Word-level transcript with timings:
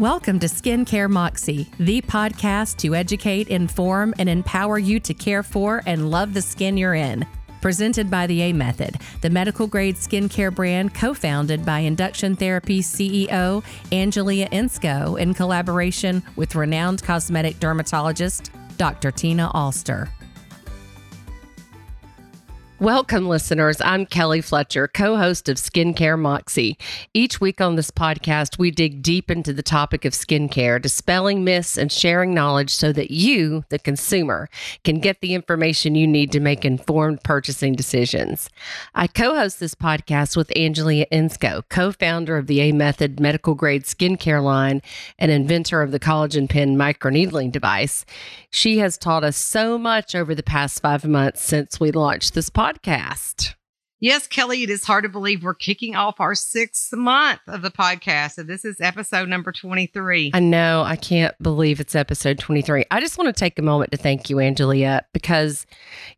Welcome 0.00 0.38
to 0.38 0.46
Skincare 0.46 1.10
Moxie, 1.10 1.68
the 1.78 2.00
podcast 2.00 2.78
to 2.78 2.94
educate, 2.94 3.48
inform, 3.48 4.14
and 4.18 4.30
empower 4.30 4.78
you 4.78 4.98
to 4.98 5.12
care 5.12 5.42
for 5.42 5.82
and 5.84 6.10
love 6.10 6.32
the 6.32 6.40
skin 6.40 6.78
you're 6.78 6.94
in. 6.94 7.26
Presented 7.60 8.10
by 8.10 8.26
the 8.26 8.40
A 8.40 8.54
Method, 8.54 8.96
the 9.20 9.28
medical 9.28 9.66
grade 9.66 9.96
skincare 9.96 10.54
brand 10.54 10.94
co 10.94 11.12
founded 11.12 11.66
by 11.66 11.80
Induction 11.80 12.34
Therapy 12.34 12.80
CEO 12.80 13.62
Angelia 13.92 14.48
Insco 14.48 15.20
in 15.20 15.34
collaboration 15.34 16.22
with 16.34 16.54
renowned 16.54 17.02
cosmetic 17.02 17.60
dermatologist 17.60 18.50
Dr. 18.78 19.10
Tina 19.10 19.50
Alster. 19.52 20.08
Welcome, 22.80 23.28
listeners. 23.28 23.78
I'm 23.82 24.06
Kelly 24.06 24.40
Fletcher, 24.40 24.88
co 24.88 25.18
host 25.18 25.50
of 25.50 25.58
Skincare 25.58 26.18
Moxie. 26.18 26.78
Each 27.12 27.38
week 27.38 27.60
on 27.60 27.76
this 27.76 27.90
podcast, 27.90 28.58
we 28.58 28.70
dig 28.70 29.02
deep 29.02 29.30
into 29.30 29.52
the 29.52 29.62
topic 29.62 30.06
of 30.06 30.14
skincare, 30.14 30.80
dispelling 30.80 31.44
myths 31.44 31.76
and 31.76 31.92
sharing 31.92 32.32
knowledge 32.32 32.70
so 32.70 32.90
that 32.94 33.10
you, 33.10 33.66
the 33.68 33.78
consumer, 33.78 34.48
can 34.82 34.98
get 34.98 35.20
the 35.20 35.34
information 35.34 35.94
you 35.94 36.06
need 36.06 36.32
to 36.32 36.40
make 36.40 36.64
informed 36.64 37.22
purchasing 37.22 37.74
decisions. 37.74 38.48
I 38.94 39.08
co 39.08 39.34
host 39.34 39.60
this 39.60 39.74
podcast 39.74 40.34
with 40.34 40.48
Angelia 40.56 41.04
Insco, 41.12 41.64
co 41.68 41.92
founder 41.92 42.38
of 42.38 42.46
the 42.46 42.60
A 42.60 42.72
Method 42.72 43.20
medical 43.20 43.54
grade 43.54 43.84
skincare 43.84 44.42
line 44.42 44.80
and 45.18 45.30
inventor 45.30 45.82
of 45.82 45.90
the 45.90 46.00
collagen 46.00 46.48
pen 46.48 46.78
microneedling 46.78 47.52
device. 47.52 48.06
She 48.48 48.78
has 48.78 48.96
taught 48.96 49.22
us 49.22 49.36
so 49.36 49.76
much 49.76 50.14
over 50.14 50.34
the 50.34 50.42
past 50.42 50.80
five 50.80 51.04
months 51.04 51.42
since 51.42 51.78
we 51.78 51.92
launched 51.92 52.32
this 52.32 52.48
podcast 52.48 52.69
podcast. 52.70 53.54
Yes, 54.02 54.26
Kelly, 54.26 54.62
it 54.62 54.70
is 54.70 54.84
hard 54.84 55.04
to 55.04 55.10
believe 55.10 55.42
we're 55.42 55.52
kicking 55.52 55.94
off 55.94 56.20
our 56.20 56.34
sixth 56.34 56.90
month 56.94 57.40
of 57.46 57.60
the 57.60 57.70
podcast. 57.70 58.38
And 58.38 58.48
this 58.48 58.64
is 58.64 58.80
episode 58.80 59.28
number 59.28 59.52
23. 59.52 60.30
I 60.32 60.40
know. 60.40 60.82
I 60.82 60.96
can't 60.96 61.34
believe 61.42 61.80
it's 61.80 61.94
episode 61.94 62.38
23. 62.38 62.86
I 62.90 63.00
just 63.00 63.18
want 63.18 63.28
to 63.28 63.38
take 63.38 63.58
a 63.58 63.62
moment 63.62 63.92
to 63.92 63.98
thank 63.98 64.30
you, 64.30 64.36
Angelia, 64.36 65.02
because 65.12 65.66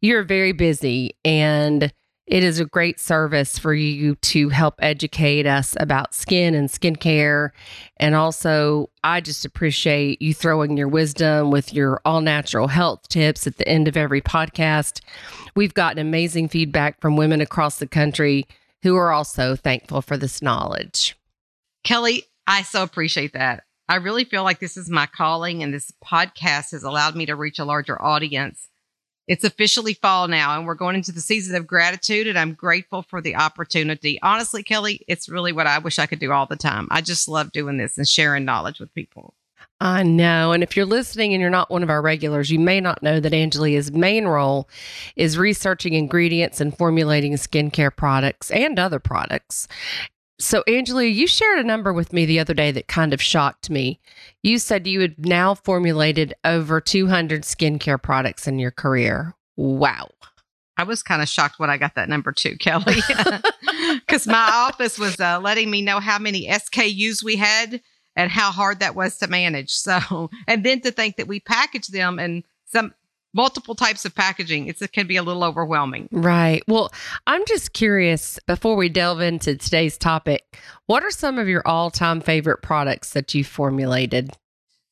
you're 0.01 0.23
very 0.23 0.53
busy 0.53 1.17
and 1.25 1.93
it 2.27 2.45
is 2.45 2.61
a 2.61 2.65
great 2.65 3.01
service 3.01 3.59
for 3.59 3.75
you 3.75 4.15
to 4.17 4.49
help 4.49 4.75
educate 4.79 5.45
us 5.45 5.77
about 5.81 6.15
skin 6.15 6.55
and 6.55 6.69
skincare. 6.69 7.51
And 7.97 8.15
also, 8.15 8.91
I 9.03 9.21
just 9.21 9.45
appreciate 9.45 10.23
you 10.23 10.33
throwing 10.33 10.77
your 10.77 10.89
wisdom 10.89 11.51
with 11.51 11.75
your 11.75 12.01
all 12.05 12.21
natural 12.21 12.69
health 12.69 13.09
tips 13.09 13.47
at 13.47 13.57
the 13.57 13.67
end 13.67 13.89
of 13.89 13.97
every 13.97 14.21
podcast. 14.21 15.01
We've 15.57 15.75
gotten 15.75 15.99
amazing 15.99 16.49
feedback 16.49 17.01
from 17.01 17.17
women 17.17 17.41
across 17.41 17.79
the 17.79 17.89
country 17.89 18.47
who 18.83 18.97
are 18.97 19.13
also 19.13 19.57
thankful 19.57 20.01
for 20.01 20.17
this 20.17 20.41
knowledge. 20.41 21.17
Kelly, 21.85 22.25
I 22.47 22.63
so 22.63 22.83
appreciate 22.83 23.33
that. 23.33 23.65
I 23.89 23.97
really 23.97 24.25
feel 24.25 24.45
like 24.45 24.61
this 24.61 24.77
is 24.77 24.89
my 24.89 25.07
calling, 25.07 25.63
and 25.63 25.75
this 25.75 25.93
podcast 26.05 26.71
has 26.71 26.85
allowed 26.85 27.17
me 27.17 27.27
to 27.27 27.37
reach 27.37 27.59
a 27.59 27.65
larger 27.65 28.01
audience. 28.01 28.69
It's 29.29 29.45
officially 29.45 29.95
fall 29.95 30.27
now, 30.29 30.57
and 30.57 30.67
we're 30.67 30.75
going 30.75 30.97
into 30.97 31.13
the 31.13 31.21
season 31.21 31.55
of 31.55 31.67
gratitude, 31.67 32.27
and 32.27 32.39
I'm 32.39 32.55
grateful 32.55 33.03
for 33.03 33.21
the 33.21 33.37
opportunity. 33.37 34.19
Honestly, 34.23 34.63
Kelly, 34.63 35.03
it's 35.07 35.29
really 35.29 35.53
what 35.53 35.67
I 35.67 35.79
wish 35.79 35.99
I 35.99 36.07
could 36.07 36.19
do 36.19 36.33
all 36.33 36.47
the 36.47 36.57
time. 36.57 36.89
I 36.91 37.01
just 37.01 37.29
love 37.29 37.53
doing 37.53 37.77
this 37.77 37.97
and 37.97 38.09
sharing 38.09 38.45
knowledge 38.45 38.81
with 38.81 38.93
people. 38.95 39.35
I 39.81 40.03
know. 40.03 40.53
And 40.53 40.63
if 40.63 40.77
you're 40.77 40.87
listening 40.87 41.35
and 41.35 41.41
you're 41.41 41.51
not 41.51 41.71
one 41.71 41.83
of 41.83 41.91
our 41.91 42.03
regulars, 42.03 42.51
you 42.51 42.59
may 42.59 42.81
not 42.81 43.03
know 43.03 43.19
that 43.19 43.35
Angelia's 43.35 43.91
main 43.91 44.27
role 44.27 44.69
is 45.17 45.39
researching 45.39 45.95
ingredients 45.95 46.61
and 46.61 46.77
formulating 46.77 47.33
skincare 47.35 47.95
products 47.95 48.51
and 48.51 48.79
other 48.79 49.01
products. 49.01 49.67
So, 50.43 50.65
Angelia, 50.67 51.15
you 51.15 51.29
shared 51.29 51.61
a 51.61 51.65
number 51.65 51.93
with 51.93 52.13
me 52.13 52.27
the 52.27 52.41
other 52.41 52.53
day 52.53 52.73
that 52.73 52.89
kind 52.89 53.15
of 53.15 53.23
shocked 53.23 53.71
me. 53.71 54.01
You 54.43 54.59
said 54.59 54.89
you 54.89 55.01
had 55.01 55.25
now 55.25 55.55
formulated 55.55 56.35
over 56.45 56.81
200 56.81 57.43
skincare 57.43 58.03
products 58.03 58.49
in 58.49 58.59
your 58.59 58.73
career. 58.73 59.37
Wow. 59.57 60.11
I 60.77 60.83
was 60.83 61.01
kind 61.01 61.23
of 61.23 61.29
shocked 61.29 61.61
when 61.61 61.71
I 61.71 61.77
got 61.77 61.95
that 61.95 62.09
number 62.09 62.33
too, 62.33 62.57
Kelly, 62.57 62.97
because 64.01 64.27
my 64.27 64.51
office 64.53 64.99
was 64.99 65.21
uh, 65.21 65.39
letting 65.41 65.71
me 65.71 65.81
know 65.81 66.01
how 66.01 66.19
many 66.19 66.49
SKUs 66.49 67.23
we 67.23 67.37
had 67.37 67.81
and 68.17 68.29
how 68.29 68.51
hard 68.51 68.81
that 68.81 68.97
was 68.97 69.19
to 69.19 69.29
manage. 69.29 69.71
So, 69.71 70.29
and 70.49 70.65
then 70.65 70.81
to 70.81 70.91
think 70.91 71.19
that 71.19 71.29
we 71.29 71.39
package 71.39 71.87
them 71.87 72.19
in 72.19 72.43
some 72.67 72.93
multiple 73.35 73.75
types 73.75 74.05
of 74.05 74.15
packaging, 74.15 74.67
it's, 74.67 74.83
it 74.83 74.93
can 74.93 75.07
be 75.07 75.17
a 75.17 75.23
little 75.23 75.45
overwhelming. 75.45 76.09
Right. 76.13 76.63
Well, 76.67 76.93
I'm 77.27 77.45
just 77.47 77.73
curious 77.73 78.39
before 78.47 78.77
we 78.77 78.89
delve 78.89 79.21
into 79.21 79.57
today's 79.57 79.97
topic, 79.97 80.59
what 80.87 81.03
are 81.03 81.11
some 81.11 81.39
of 81.39 81.49
your 81.49 81.67
all 81.67 81.91
time 81.91 82.21
favorite 82.21 82.63
products 82.63 83.13
that 83.13 83.35
you 83.35 83.45
formulated? 83.45 84.31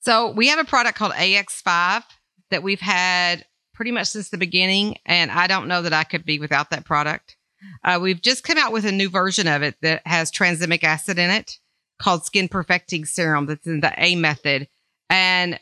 So, 0.03 0.31
we 0.31 0.49
have 0.49 0.59
a 0.59 0.65
product 0.65 0.97
called 0.97 1.13
AX5 1.13 2.03
that 2.51 2.63
we've 2.63 2.81
had 2.81 3.45
pretty 3.75 3.93
much 3.93 4.09
since 4.09 4.31
the 4.31 4.39
beginning, 4.39 4.97
and 5.07 5.31
I 5.31 5.47
don't 5.47 5.69
know 5.69 5.83
that 5.83 5.93
I 5.93 6.05
could 6.05 6.25
be 6.25 6.39
without 6.39 6.71
that 6.71 6.85
product. 6.85 7.37
Uh, 7.85 7.99
we've 8.01 8.21
just 8.21 8.45
come 8.45 8.59
out 8.59 8.73
with 8.73 8.85
a 8.85 8.93
new 8.93 9.09
version 9.09 9.47
of 9.47 9.63
it 9.63 9.77
that 9.83 10.07
has 10.07 10.31
tranexamic 10.31 10.85
acid 10.85 11.19
in 11.19 11.31
it 11.31 11.59
called 12.01 12.25
Skin 12.25 12.49
Perfecting 12.49 13.05
Serum 13.05 13.47
that's 13.47 13.67
in 13.67 13.81
the 13.81 13.93
A 13.97 14.17
method. 14.17 14.69
And 15.09 15.59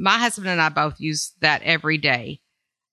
my 0.00 0.18
husband 0.18 0.48
and 0.48 0.60
I 0.62 0.70
both 0.70 0.98
use 0.98 1.32
that 1.40 1.62
every 1.62 1.98
day. 1.98 2.40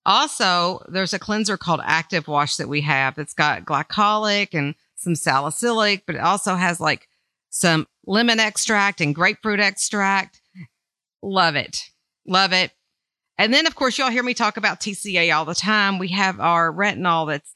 Also, 0.04 0.82
there's 0.88 1.14
a 1.14 1.18
cleanser 1.18 1.56
called 1.56 1.80
Active 1.82 2.28
Wash 2.28 2.56
that 2.56 2.68
we 2.68 2.82
have 2.82 3.14
that's 3.14 3.32
got 3.32 3.64
glycolic 3.64 4.48
and 4.52 4.74
some 4.96 5.14
salicylic, 5.14 6.04
but 6.06 6.16
it 6.16 6.20
also 6.20 6.54
has 6.54 6.80
like 6.80 7.08
some 7.48 7.86
lemon 8.06 8.38
extract 8.38 9.00
and 9.00 9.14
grapefruit 9.14 9.58
extract. 9.58 10.42
Love 11.22 11.56
it. 11.56 11.90
Love 12.26 12.52
it. 12.52 12.72
And 13.38 13.54
then, 13.54 13.66
of 13.66 13.74
course, 13.74 13.96
y'all 13.96 14.10
hear 14.10 14.22
me 14.22 14.34
talk 14.34 14.58
about 14.58 14.80
TCA 14.80 15.34
all 15.34 15.44
the 15.44 15.54
time. 15.54 15.98
We 15.98 16.08
have 16.08 16.40
our 16.40 16.70
retinol 16.70 17.28
that's 17.28 17.54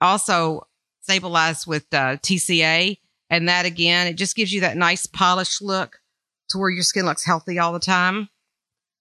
also 0.00 0.68
stabilized 1.00 1.66
with 1.66 1.86
uh, 1.92 2.18
TCA. 2.18 2.98
And 3.28 3.48
that 3.48 3.66
again, 3.66 4.06
it 4.06 4.14
just 4.14 4.36
gives 4.36 4.52
you 4.52 4.60
that 4.60 4.76
nice 4.76 5.06
polished 5.06 5.62
look 5.62 6.00
to 6.50 6.58
where 6.58 6.70
your 6.70 6.82
skin 6.82 7.06
looks 7.06 7.24
healthy 7.24 7.58
all 7.58 7.72
the 7.72 7.80
time. 7.80 8.28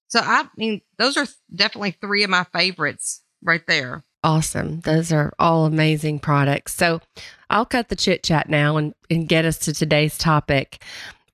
So 0.08 0.20
I 0.22 0.48
mean, 0.56 0.82
those 0.98 1.18
are 1.18 1.28
definitely 1.54 1.92
three 1.92 2.24
of 2.24 2.30
my 2.30 2.46
favorites 2.46 3.22
right 3.42 3.66
there. 3.68 4.04
Awesome. 4.24 4.82
Those 4.82 5.12
are 5.12 5.32
all 5.40 5.66
amazing 5.66 6.20
products. 6.20 6.74
So 6.74 7.02
I'll 7.50 7.66
cut 7.66 7.90
the 7.90 7.96
chit 7.96 8.24
chat 8.24 8.50
now 8.50 8.78
and, 8.78 8.94
and 9.10 9.28
get 9.28 9.46
us 9.46 9.58
to 9.60 9.74
today's 9.74 10.18
topic. 10.18 10.84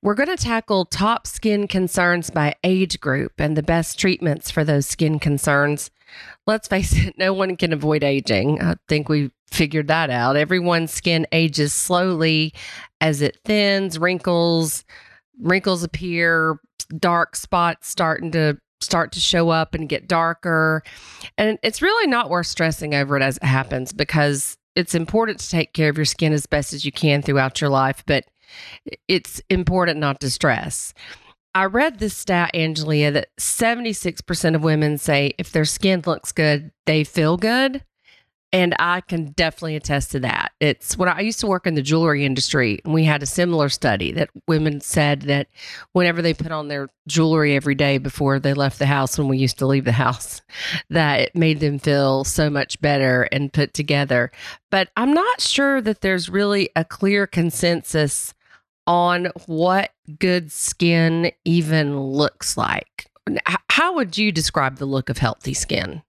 We're 0.01 0.16
going 0.16 0.35
to 0.35 0.44
tackle 0.44 0.85
top 0.85 1.25
skin 1.25 1.67
concerns 1.67 2.29
by 2.29 2.56
age 2.63 3.00
group 3.00 3.31
and 3.38 3.56
the 3.56 3.63
best 3.63 3.97
treatments 3.97 4.51
for 4.51 4.66
those 4.66 4.85
skin 4.85 5.17
concerns. 5.17 5.91
Let's 6.45 6.67
face 6.67 6.94
it, 6.94 7.16
no 7.17 7.34
one 7.34 7.55
can 7.55 7.72
avoid 7.72 8.03
aging. 8.03 8.61
I 8.61 8.75
think 8.90 9.07
we 9.07 9.31
figured 9.50 9.88
that 9.88 10.09
out. 10.09 10.35
Everyone's 10.35 10.91
skin 10.91 11.25
ages 11.31 11.73
slowly 11.73 12.53
as 13.00 13.22
it 13.22 13.40
thins, 13.45 13.97
wrinkles, 13.97 14.84
wrinkles 15.40 15.84
appear, 15.84 16.59
dark 17.00 17.35
spots 17.35 17.88
starting 17.88 18.31
to 18.31 18.57
start 18.83 19.11
to 19.13 19.19
show 19.19 19.49
up 19.49 19.73
and 19.73 19.89
get 19.89 20.07
darker. 20.07 20.83
And 21.38 21.57
it's 21.63 21.81
really 21.81 22.07
not 22.07 22.29
worth 22.29 22.47
stressing 22.47 22.94
over 22.94 23.17
it 23.17 23.23
as 23.23 23.38
it 23.38 23.44
happens 23.44 23.94
because 23.94 24.57
it's 24.75 24.95
important 24.95 25.39
to 25.39 25.49
take 25.49 25.73
care 25.73 25.89
of 25.89 25.97
your 25.97 26.05
skin 26.05 26.33
as 26.33 26.45
best 26.45 26.73
as 26.73 26.85
you 26.85 26.91
can 26.91 27.22
throughout 27.22 27.61
your 27.61 27.69
life, 27.69 28.03
but 28.05 28.25
it's 29.07 29.41
important 29.49 29.99
not 29.99 30.19
to 30.22 30.29
stress. 30.29 30.93
I 31.55 31.66
read 31.66 31.99
this 31.99 32.17
stat, 32.17 32.51
Angelia, 32.55 33.13
that 33.13 33.29
76% 33.39 34.55
of 34.55 34.63
women 34.63 34.97
say 34.97 35.33
if 35.38 35.51
their 35.51 35.66
skin 35.66 36.01
looks 36.05 36.31
good, 36.31 36.72
they 36.85 37.03
feel 37.03 37.38
good. 37.38 37.83
And 38.53 38.75
I 38.78 39.02
can 39.02 39.31
definitely 39.31 39.75
attest 39.75 40.12
to 40.12 40.19
that. 40.19 40.52
It's 40.59 40.96
when 40.96 41.09
I 41.09 41.22
used 41.22 41.40
to 41.40 41.47
work 41.47 41.66
in 41.66 41.74
the 41.74 41.81
jewelry 41.81 42.24
industry, 42.24 42.80
and 42.86 42.94
we 42.94 43.03
had 43.03 43.24
a 43.24 43.25
similar 43.25 43.68
study 43.68 44.12
that 44.12 44.30
women 44.47 44.80
said 44.80 45.23
that 45.23 45.47
whenever 45.94 46.22
they 46.22 46.35
put 46.35 46.52
on 46.52 46.67
their 46.67 46.88
jewelry 47.08 47.55
every 47.55 47.73
day 47.73 47.97
before 47.97 48.40
they 48.40 48.53
left 48.53 48.78
the 48.78 48.85
house, 48.85 49.17
when 49.17 49.28
we 49.28 49.40
used 49.40 49.58
to 49.58 49.66
leave 49.66 49.85
the 49.85 49.91
house, 50.03 50.41
that 50.91 51.20
it 51.20 51.35
made 51.35 51.61
them 51.61 51.79
feel 51.79 52.23
so 52.23 52.47
much 52.47 52.79
better 52.79 53.23
and 53.32 53.52
put 53.52 53.73
together. 53.73 54.32
But 54.70 54.90
I'm 54.96 55.14
not 55.14 55.41
sure 55.41 55.82
that 55.82 56.02
there's 56.02 56.29
really 56.29 56.70
a 56.76 56.85
clear 56.85 57.26
consensus 57.26 58.35
on 58.85 59.29
what 59.47 59.91
good 60.20 60.52
skin 60.52 61.32
even 61.44 61.99
looks 61.99 62.56
like. 62.56 63.08
How 63.70 63.96
would 63.96 64.17
you 64.17 64.32
describe 64.32 64.78
the 64.78 64.85
look 64.85 65.09
of 65.09 65.17
healthy 65.17 65.53
skin? 65.53 66.03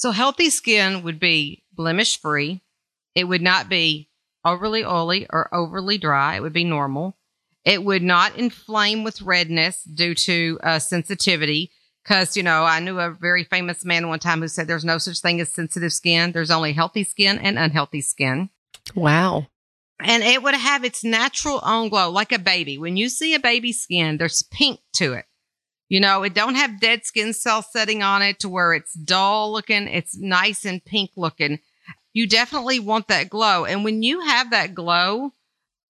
So, 0.00 0.12
healthy 0.12 0.48
skin 0.48 1.02
would 1.02 1.20
be 1.20 1.62
blemish 1.74 2.18
free. 2.18 2.62
It 3.14 3.24
would 3.24 3.42
not 3.42 3.68
be 3.68 4.08
overly 4.46 4.82
oily 4.82 5.26
or 5.28 5.54
overly 5.54 5.98
dry. 5.98 6.36
It 6.36 6.40
would 6.40 6.54
be 6.54 6.64
normal. 6.64 7.18
It 7.66 7.84
would 7.84 8.02
not 8.02 8.34
inflame 8.34 9.04
with 9.04 9.20
redness 9.20 9.82
due 9.84 10.14
to 10.14 10.58
uh, 10.62 10.78
sensitivity. 10.78 11.70
Because, 12.02 12.34
you 12.34 12.42
know, 12.42 12.64
I 12.64 12.80
knew 12.80 12.98
a 12.98 13.10
very 13.10 13.44
famous 13.44 13.84
man 13.84 14.08
one 14.08 14.20
time 14.20 14.40
who 14.40 14.48
said 14.48 14.66
there's 14.66 14.86
no 14.86 14.96
such 14.96 15.20
thing 15.20 15.38
as 15.38 15.52
sensitive 15.52 15.92
skin. 15.92 16.32
There's 16.32 16.50
only 16.50 16.72
healthy 16.72 17.04
skin 17.04 17.38
and 17.38 17.58
unhealthy 17.58 18.00
skin. 18.00 18.48
Wow. 18.94 19.48
and 20.02 20.22
it 20.22 20.42
would 20.42 20.54
have 20.54 20.82
its 20.82 21.04
natural 21.04 21.60
own 21.62 21.90
glow 21.90 22.08
like 22.10 22.32
a 22.32 22.38
baby. 22.38 22.78
When 22.78 22.96
you 22.96 23.10
see 23.10 23.34
a 23.34 23.38
baby's 23.38 23.82
skin, 23.82 24.16
there's 24.16 24.40
pink 24.44 24.80
to 24.94 25.12
it. 25.12 25.26
You 25.90 25.98
know, 25.98 26.22
it 26.22 26.34
don't 26.34 26.54
have 26.54 26.80
dead 26.80 27.04
skin 27.04 27.32
cells 27.32 27.66
setting 27.72 28.00
on 28.00 28.22
it 28.22 28.38
to 28.40 28.48
where 28.48 28.72
it's 28.72 28.94
dull 28.94 29.52
looking. 29.52 29.88
It's 29.88 30.16
nice 30.16 30.64
and 30.64 30.82
pink 30.82 31.10
looking. 31.16 31.58
You 32.12 32.28
definitely 32.28 32.78
want 32.78 33.08
that 33.08 33.28
glow. 33.28 33.64
And 33.64 33.82
when 33.82 34.04
you 34.04 34.20
have 34.20 34.52
that 34.52 34.72
glow, 34.72 35.32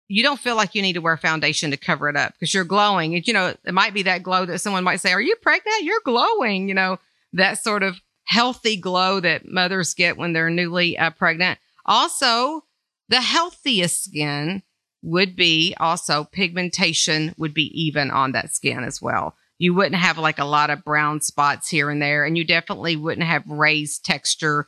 you 0.08 0.24
don't 0.24 0.40
feel 0.40 0.56
like 0.56 0.74
you 0.74 0.82
need 0.82 0.94
to 0.94 1.00
wear 1.00 1.16
foundation 1.16 1.70
to 1.70 1.76
cover 1.76 2.08
it 2.08 2.16
up 2.16 2.32
because 2.32 2.52
you're 2.52 2.64
glowing. 2.64 3.12
It, 3.12 3.28
you 3.28 3.32
know, 3.32 3.54
it 3.64 3.72
might 3.72 3.94
be 3.94 4.02
that 4.02 4.24
glow 4.24 4.44
that 4.44 4.58
someone 4.58 4.82
might 4.82 5.00
say, 5.00 5.12
Are 5.12 5.20
you 5.20 5.36
pregnant? 5.36 5.84
You're 5.84 6.02
glowing. 6.04 6.68
You 6.68 6.74
know, 6.74 6.98
that 7.32 7.62
sort 7.62 7.84
of 7.84 8.00
healthy 8.24 8.76
glow 8.76 9.20
that 9.20 9.46
mothers 9.46 9.94
get 9.94 10.16
when 10.16 10.32
they're 10.32 10.50
newly 10.50 10.98
uh, 10.98 11.10
pregnant. 11.10 11.60
Also, 11.86 12.64
the 13.08 13.20
healthiest 13.20 14.02
skin 14.02 14.64
would 15.02 15.36
be 15.36 15.76
also 15.78 16.24
pigmentation 16.24 17.32
would 17.38 17.54
be 17.54 17.70
even 17.80 18.10
on 18.10 18.32
that 18.32 18.52
skin 18.52 18.82
as 18.82 19.00
well. 19.00 19.36
You 19.58 19.74
wouldn't 19.74 19.94
have 19.94 20.18
like 20.18 20.38
a 20.38 20.44
lot 20.44 20.70
of 20.70 20.84
brown 20.84 21.20
spots 21.20 21.68
here 21.68 21.90
and 21.90 22.02
there, 22.02 22.24
and 22.24 22.36
you 22.36 22.44
definitely 22.44 22.96
wouldn't 22.96 23.26
have 23.26 23.48
raised 23.48 24.04
texture. 24.04 24.66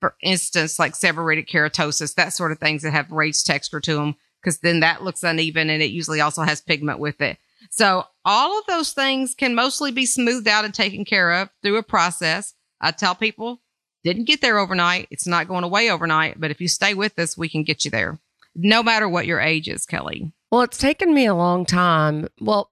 For 0.00 0.14
instance, 0.22 0.78
like 0.78 0.94
seborrheic 0.94 1.48
keratosis, 1.48 2.14
that 2.14 2.32
sort 2.32 2.52
of 2.52 2.58
things 2.58 2.82
that 2.82 2.92
have 2.92 3.10
raised 3.10 3.46
texture 3.46 3.80
to 3.80 3.94
them 3.94 4.16
because 4.40 4.58
then 4.58 4.80
that 4.80 5.02
looks 5.02 5.22
uneven 5.22 5.70
and 5.70 5.82
it 5.82 5.90
usually 5.90 6.20
also 6.20 6.42
has 6.42 6.60
pigment 6.60 6.98
with 6.98 7.20
it. 7.20 7.38
So 7.70 8.04
all 8.24 8.58
of 8.58 8.66
those 8.66 8.92
things 8.92 9.34
can 9.34 9.54
mostly 9.54 9.92
be 9.92 10.06
smoothed 10.06 10.48
out 10.48 10.64
and 10.64 10.72
taken 10.72 11.04
care 11.04 11.32
of 11.32 11.50
through 11.62 11.76
a 11.76 11.82
process. 11.82 12.54
I 12.80 12.90
tell 12.92 13.14
people, 13.14 13.60
didn't 14.02 14.24
get 14.24 14.40
there 14.40 14.58
overnight. 14.58 15.08
It's 15.10 15.26
not 15.26 15.48
going 15.48 15.64
away 15.64 15.90
overnight, 15.90 16.40
but 16.40 16.50
if 16.50 16.60
you 16.60 16.68
stay 16.68 16.94
with 16.94 17.18
us, 17.18 17.36
we 17.36 17.48
can 17.48 17.64
get 17.64 17.84
you 17.84 17.90
there. 17.90 18.18
No 18.54 18.82
matter 18.82 19.08
what 19.08 19.26
your 19.26 19.40
age 19.40 19.68
is, 19.68 19.84
Kelly. 19.84 20.32
Well, 20.50 20.62
it's 20.62 20.78
taken 20.78 21.14
me 21.14 21.26
a 21.26 21.34
long 21.34 21.64
time. 21.64 22.28
Well, 22.40 22.70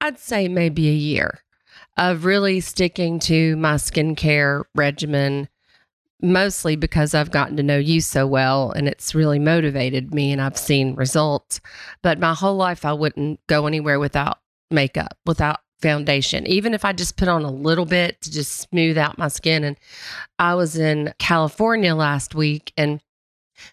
I'd 0.00 0.18
say 0.18 0.48
maybe 0.48 0.88
a 0.88 0.92
year 0.92 1.40
of 1.96 2.24
really 2.24 2.60
sticking 2.60 3.18
to 3.20 3.56
my 3.56 3.74
skincare 3.74 4.64
regimen 4.74 5.48
mostly 6.20 6.74
because 6.74 7.14
I've 7.14 7.30
gotten 7.30 7.56
to 7.58 7.62
know 7.62 7.78
you 7.78 8.00
so 8.00 8.26
well 8.26 8.72
and 8.72 8.88
it's 8.88 9.14
really 9.14 9.38
motivated 9.38 10.12
me 10.12 10.32
and 10.32 10.40
I've 10.40 10.58
seen 10.58 10.94
results. 10.94 11.60
But 12.02 12.18
my 12.18 12.34
whole 12.34 12.56
life, 12.56 12.84
I 12.84 12.92
wouldn't 12.92 13.46
go 13.46 13.66
anywhere 13.66 14.00
without 14.00 14.38
makeup, 14.70 15.16
without 15.26 15.60
foundation, 15.80 16.46
even 16.46 16.74
if 16.74 16.84
I 16.84 16.92
just 16.92 17.16
put 17.16 17.28
on 17.28 17.44
a 17.44 17.50
little 17.50 17.84
bit 17.84 18.20
to 18.22 18.32
just 18.32 18.52
smooth 18.52 18.98
out 18.98 19.18
my 19.18 19.28
skin. 19.28 19.62
And 19.62 19.78
I 20.38 20.54
was 20.54 20.76
in 20.76 21.14
California 21.18 21.94
last 21.94 22.34
week 22.34 22.72
and 22.76 23.00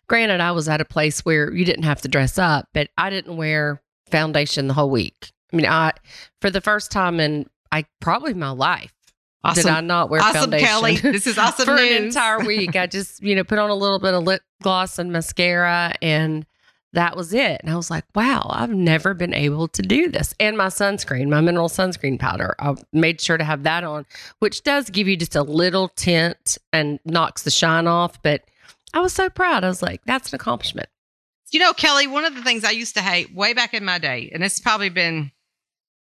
granted, 0.07 0.41
I 0.41 0.51
was 0.51 0.67
at 0.67 0.81
a 0.81 0.85
place 0.85 1.21
where 1.21 1.53
you 1.53 1.65
didn't 1.65 1.83
have 1.83 2.01
to 2.01 2.07
dress 2.07 2.37
up, 2.37 2.67
but 2.73 2.89
I 2.97 3.09
didn't 3.09 3.37
wear 3.37 3.81
foundation 4.09 4.67
the 4.67 4.73
whole 4.73 4.89
week. 4.89 5.31
I 5.51 5.55
mean, 5.55 5.65
I, 5.65 5.91
for 6.41 6.49
the 6.49 6.61
first 6.61 6.91
time 6.91 7.19
in 7.19 7.45
I 7.71 7.85
probably 8.01 8.33
my 8.33 8.51
life, 8.51 8.91
Awesome. 9.43 9.63
did 9.63 9.71
I 9.71 9.81
not 9.81 10.09
wear 10.09 10.21
awesome, 10.21 10.51
foundation? 10.51 10.67
Kelly. 10.67 10.95
This 11.03 11.27
is 11.27 11.37
awesome 11.37 11.65
for 11.67 11.75
news. 11.75 11.91
an 11.97 12.03
entire 12.05 12.39
week. 12.39 12.75
I 12.75 12.87
just, 12.87 13.21
you 13.21 13.35
know, 13.35 13.43
put 13.43 13.59
on 13.59 13.69
a 13.69 13.75
little 13.75 13.99
bit 13.99 14.13
of 14.13 14.23
lip 14.23 14.41
gloss 14.63 14.97
and 14.97 15.11
mascara 15.11 15.93
and 16.01 16.45
that 16.93 17.17
was 17.17 17.33
it. 17.33 17.59
And 17.61 17.69
I 17.69 17.75
was 17.75 17.91
like, 17.91 18.05
wow, 18.15 18.47
I've 18.49 18.69
never 18.73 19.13
been 19.13 19.33
able 19.33 19.67
to 19.67 19.81
do 19.81 20.09
this. 20.09 20.33
And 20.39 20.57
my 20.57 20.67
sunscreen, 20.67 21.27
my 21.27 21.41
mineral 21.41 21.67
sunscreen 21.67 22.17
powder, 22.17 22.55
I 22.57 22.73
made 22.93 23.19
sure 23.19 23.37
to 23.37 23.43
have 23.43 23.63
that 23.63 23.83
on, 23.83 24.05
which 24.39 24.63
does 24.63 24.89
give 24.89 25.05
you 25.07 25.17
just 25.17 25.35
a 25.35 25.43
little 25.43 25.89
tint 25.89 26.57
and 26.71 26.99
knocks 27.03 27.43
the 27.43 27.51
shine 27.51 27.85
off. 27.85 28.21
But 28.23 28.43
I 28.95 29.01
was 29.01 29.13
so 29.13 29.29
proud. 29.29 29.65
I 29.65 29.67
was 29.67 29.81
like, 29.81 30.01
that's 30.05 30.31
an 30.31 30.37
accomplishment. 30.37 30.87
You 31.51 31.59
know, 31.59 31.73
Kelly, 31.73 32.07
one 32.07 32.25
of 32.25 32.33
the 32.33 32.41
things 32.41 32.63
I 32.63 32.71
used 32.71 32.95
to 32.95 33.01
hate 33.01 33.35
way 33.35 33.53
back 33.53 33.73
in 33.73 33.85
my 33.85 33.99
day, 33.99 34.31
and 34.33 34.43
it's 34.43 34.59
probably 34.59 34.89
been 34.89 35.31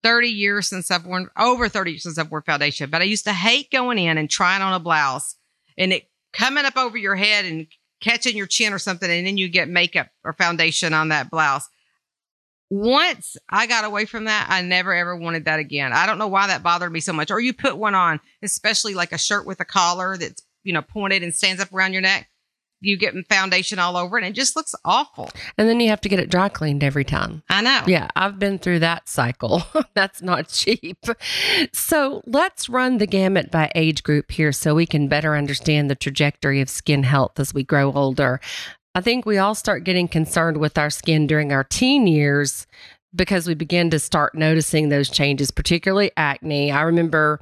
30 0.02 0.29
years 0.29 0.69
since 0.69 0.90
I've 0.90 1.05
worn 1.05 1.29
over 1.38 1.69
30 1.69 1.93
years 1.93 2.02
since 2.02 2.19
I've 2.19 2.31
worn 2.31 2.43
foundation, 2.43 2.88
but 2.88 3.02
I 3.02 3.05
used 3.05 3.25
to 3.25 3.32
hate 3.32 3.70
going 3.70 3.99
in 3.99 4.17
and 4.17 4.29
trying 4.29 4.62
on 4.62 4.73
a 4.73 4.81
blouse 4.81 5.37
and 5.76 5.93
it 5.93 6.11
coming 6.32 6.64
up 6.64 6.76
over 6.76 6.96
your 6.96 7.14
head 7.14 7.44
and 7.44 7.67
catching 8.00 8.37
your 8.37 8.46
chin 8.46 8.73
or 8.73 8.79
something, 8.79 9.11
and 9.11 9.26
then 9.26 9.37
you 9.37 9.49
get 9.49 9.69
makeup 9.69 10.08
or 10.25 10.32
foundation 10.32 10.94
on 10.94 11.08
that 11.08 11.31
blouse. 11.31 11.69
Once 12.70 13.37
I 13.49 13.67
got 13.67 13.85
away 13.85 14.06
from 14.06 14.25
that, 14.25 14.46
I 14.49 14.62
never 14.62 14.94
ever 14.94 15.17
wanted 15.17 15.44
that 15.44 15.58
again. 15.58 15.93
I 15.93 16.06
don't 16.06 16.19
know 16.19 16.29
why 16.29 16.46
that 16.46 16.62
bothered 16.62 16.93
me 16.93 17.00
so 17.00 17.12
much. 17.12 17.31
Or 17.31 17.40
you 17.40 17.52
put 17.52 17.79
one 17.79 17.94
on, 17.94 18.20
especially 18.43 18.94
like 18.94 19.12
a 19.12 19.19
shirt 19.19 19.46
with 19.46 19.61
a 19.61 19.64
collar 19.64 20.17
that's, 20.17 20.43
you 20.64 20.73
know, 20.73 20.82
pointed 20.82 21.23
and 21.23 21.35
stands 21.35 21.62
up 21.62 21.73
around 21.73 21.93
your 21.93 22.02
neck. 22.02 22.29
You 22.81 22.97
get 22.97 23.15
foundation 23.29 23.79
all 23.79 23.97
over 23.97 24.19
it, 24.19 24.25
and 24.25 24.31
it 24.31 24.39
just 24.39 24.55
looks 24.55 24.75
awful. 24.85 25.31
And 25.57 25.69
then 25.69 25.81
you 25.81 25.89
have 25.89 26.01
to 26.03 26.09
get 26.09 26.21
it 26.21 26.31
dry 26.31 26.49
cleaned 26.49 26.85
every 26.85 27.05
time. 27.05 27.43
I 27.51 27.61
know. 27.61 27.83
Yeah, 27.87 28.09
I've 28.15 28.39
been 28.39 28.59
through 28.59 28.81
that 28.81 29.09
cycle. 29.09 29.63
That's 29.95 30.23
not 30.23 30.49
cheap. 30.49 30.99
So 31.73 32.23
let's 32.27 32.69
run 32.69 32.99
the 32.99 33.07
gamut 33.07 33.51
by 33.51 33.73
age 33.75 34.03
group 34.03 34.31
here 34.31 34.53
so 34.53 34.75
we 34.75 34.87
can 34.87 35.09
better 35.09 35.35
understand 35.35 35.91
the 35.91 35.97
trajectory 35.97 36.61
of 36.61 36.71
skin 36.71 37.03
health 37.03 37.41
as 37.41 37.53
we 37.53 37.65
grow 37.65 37.93
older. 37.93 38.41
I 38.95 39.01
think 39.01 39.27
we 39.27 39.39
all 39.39 39.55
start 39.55 39.85
getting 39.85 40.09
concerned 40.09 40.57
with 40.57 40.79
our 40.79 40.91
skin 40.91 41.27
during 41.27 41.53
our 41.53 41.65
teen 41.65 42.07
years 42.07 42.67
because 43.15 43.47
we 43.47 43.55
begin 43.55 43.91
to 43.91 43.99
start 43.99 44.35
noticing 44.35 44.89
those 44.89 45.09
changes, 45.09 45.51
particularly 45.51 46.11
acne. 46.17 46.71
I 46.71 46.83
remember 46.83 47.41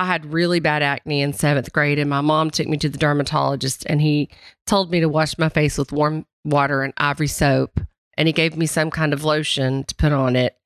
I 0.00 0.04
had 0.04 0.32
really 0.32 0.60
bad 0.60 0.82
acne 0.82 1.20
in 1.20 1.34
seventh 1.34 1.74
grade, 1.74 1.98
and 1.98 2.08
my 2.08 2.22
mom 2.22 2.50
took 2.50 2.66
me 2.66 2.78
to 2.78 2.88
the 2.88 2.96
dermatologist, 2.96 3.84
and 3.84 4.00
he 4.00 4.30
told 4.66 4.90
me 4.90 5.00
to 5.00 5.10
wash 5.10 5.36
my 5.36 5.50
face 5.50 5.76
with 5.76 5.92
warm 5.92 6.24
water 6.42 6.82
and 6.82 6.94
ivory 6.96 7.26
soap. 7.26 7.80
And 8.16 8.26
he 8.26 8.32
gave 8.32 8.56
me 8.56 8.64
some 8.64 8.90
kind 8.90 9.12
of 9.12 9.24
lotion 9.24 9.84
to 9.84 9.94
put 9.94 10.12
on 10.12 10.36
it. 10.36 10.56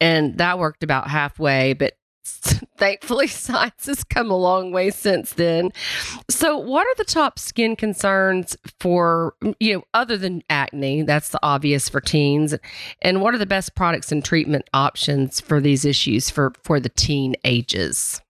And 0.00 0.38
that 0.38 0.58
worked 0.58 0.82
about 0.82 1.08
halfway, 1.08 1.74
but 1.74 1.98
thankfully, 2.78 3.26
science 3.26 3.84
has 3.84 4.04
come 4.04 4.30
a 4.30 4.38
long 4.38 4.72
way 4.72 4.88
since 4.88 5.34
then. 5.34 5.70
So, 6.30 6.56
what 6.56 6.86
are 6.86 6.94
the 6.96 7.04
top 7.04 7.38
skin 7.38 7.76
concerns 7.76 8.56
for, 8.80 9.34
mm, 9.42 9.54
you 9.60 9.74
know, 9.74 9.84
other 9.92 10.16
than 10.16 10.44
acne? 10.48 11.02
That's 11.02 11.28
the 11.28 11.40
obvious 11.42 11.90
for 11.90 12.00
teens. 12.00 12.54
And 13.02 13.20
what 13.20 13.34
are 13.34 13.38
the 13.38 13.44
best 13.44 13.74
products 13.74 14.10
and 14.10 14.24
treatment 14.24 14.70
options 14.72 15.42
for 15.42 15.60
these 15.60 15.84
issues 15.84 16.30
for, 16.30 16.54
for 16.64 16.80
the 16.80 16.88
teen 16.88 17.36
ages? 17.44 18.22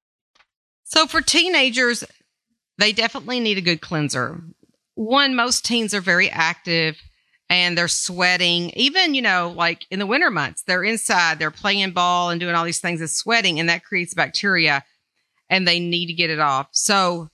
So 0.94 1.06
for 1.06 1.22
teenagers, 1.22 2.04
they 2.76 2.92
definitely 2.92 3.40
need 3.40 3.56
a 3.56 3.62
good 3.62 3.80
cleanser. 3.80 4.42
One, 4.94 5.34
most 5.34 5.64
teens 5.64 5.94
are 5.94 6.02
very 6.02 6.28
active 6.28 7.00
and 7.48 7.78
they're 7.78 7.88
sweating. 7.88 8.70
Even, 8.76 9.14
you 9.14 9.22
know, 9.22 9.54
like 9.56 9.86
in 9.90 9.98
the 9.98 10.06
winter 10.06 10.30
months, 10.30 10.62
they're 10.66 10.84
inside, 10.84 11.38
they're 11.38 11.50
playing 11.50 11.92
ball 11.92 12.28
and 12.28 12.38
doing 12.38 12.54
all 12.54 12.64
these 12.64 12.80
things 12.80 13.00
and 13.00 13.08
sweating, 13.08 13.58
and 13.58 13.70
that 13.70 13.84
creates 13.84 14.12
bacteria 14.12 14.84
and 15.48 15.66
they 15.66 15.80
need 15.80 16.08
to 16.08 16.12
get 16.12 16.28
it 16.28 16.40
off. 16.40 16.68
So 16.72 17.28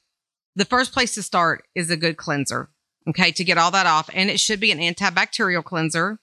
the 0.55 0.65
first 0.65 0.93
place 0.93 1.15
to 1.17 1.23
start 1.25 1.65
is 1.75 1.91
a 1.91 1.97
good 1.97 2.17
cleanser, 2.17 2.71
okay, 3.09 3.33
to 3.33 3.43
get 3.43 3.59
all 3.59 3.73
that 3.73 3.87
off. 3.87 4.09
And 4.15 4.31
it 4.31 4.39
should 4.39 4.61
be 4.61 4.71
an 4.71 4.79
antibacterial 4.79 5.65
cleanser. 5.65 6.21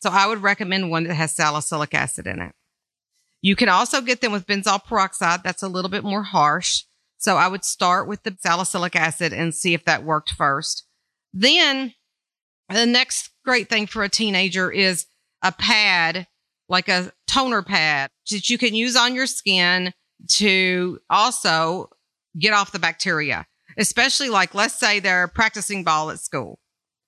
So 0.00 0.10
I 0.10 0.26
would 0.26 0.42
recommend 0.42 0.90
one 0.90 1.04
that 1.04 1.14
has 1.14 1.34
salicylic 1.34 1.94
acid 1.94 2.26
in 2.26 2.38
it. 2.40 2.52
You 3.46 3.54
can 3.54 3.68
also 3.68 4.00
get 4.00 4.22
them 4.22 4.32
with 4.32 4.44
benzoyl 4.44 4.84
peroxide. 4.84 5.44
That's 5.44 5.62
a 5.62 5.68
little 5.68 5.88
bit 5.88 6.02
more 6.02 6.24
harsh. 6.24 6.82
So 7.16 7.36
I 7.36 7.46
would 7.46 7.64
start 7.64 8.08
with 8.08 8.24
the 8.24 8.36
salicylic 8.40 8.96
acid 8.96 9.32
and 9.32 9.54
see 9.54 9.72
if 9.72 9.84
that 9.84 10.02
worked 10.02 10.32
first. 10.32 10.84
Then 11.32 11.94
the 12.68 12.86
next 12.86 13.30
great 13.44 13.68
thing 13.68 13.86
for 13.86 14.02
a 14.02 14.08
teenager 14.08 14.68
is 14.72 15.06
a 15.42 15.52
pad, 15.52 16.26
like 16.68 16.88
a 16.88 17.12
toner 17.28 17.62
pad 17.62 18.10
that 18.32 18.50
you 18.50 18.58
can 18.58 18.74
use 18.74 18.96
on 18.96 19.14
your 19.14 19.26
skin 19.28 19.92
to 20.30 20.98
also 21.08 21.90
get 22.36 22.52
off 22.52 22.72
the 22.72 22.80
bacteria, 22.80 23.46
especially 23.78 24.28
like, 24.28 24.56
let's 24.56 24.74
say 24.74 24.98
they're 24.98 25.28
practicing 25.28 25.84
ball 25.84 26.10
at 26.10 26.18
school. 26.18 26.58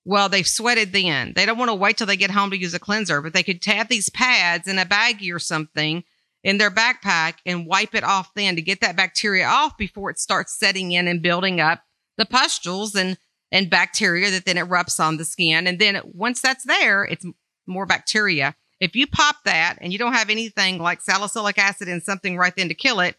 Well, 0.04 0.28
they've 0.28 0.46
sweated 0.46 0.92
then. 0.92 1.32
They 1.34 1.46
don't 1.46 1.58
want 1.58 1.70
to 1.70 1.74
wait 1.74 1.96
till 1.96 2.06
they 2.06 2.16
get 2.16 2.30
home 2.30 2.50
to 2.50 2.56
use 2.56 2.74
a 2.74 2.78
cleanser, 2.78 3.20
but 3.22 3.32
they 3.32 3.42
could 3.42 3.64
have 3.64 3.88
these 3.88 4.08
pads 4.08 4.68
in 4.68 4.78
a 4.78 4.86
baggie 4.86 5.34
or 5.34 5.40
something 5.40 6.04
in 6.44 6.58
their 6.58 6.70
backpack 6.70 7.34
and 7.44 7.66
wipe 7.66 7.94
it 7.94 8.04
off 8.04 8.32
then 8.34 8.56
to 8.56 8.62
get 8.62 8.80
that 8.80 8.96
bacteria 8.96 9.46
off 9.46 9.76
before 9.76 10.10
it 10.10 10.18
starts 10.18 10.58
setting 10.58 10.92
in 10.92 11.08
and 11.08 11.22
building 11.22 11.60
up 11.60 11.82
the 12.16 12.26
pustules 12.26 12.94
and 12.94 13.18
and 13.50 13.70
bacteria 13.70 14.30
that 14.30 14.44
then 14.44 14.56
erupts 14.56 15.00
on 15.00 15.16
the 15.16 15.24
skin. 15.24 15.66
And 15.66 15.78
then 15.78 16.00
once 16.04 16.42
that's 16.42 16.64
there, 16.64 17.04
it's 17.04 17.24
more 17.66 17.86
bacteria. 17.86 18.54
If 18.80 18.94
you 18.94 19.06
pop 19.06 19.36
that 19.44 19.76
and 19.80 19.92
you 19.92 19.98
don't 19.98 20.12
have 20.12 20.30
anything 20.30 20.78
like 20.78 21.00
salicylic 21.00 21.58
acid 21.58 21.88
and 21.88 22.02
something 22.02 22.36
right 22.36 22.54
then 22.54 22.68
to 22.68 22.74
kill 22.74 23.00
it, 23.00 23.16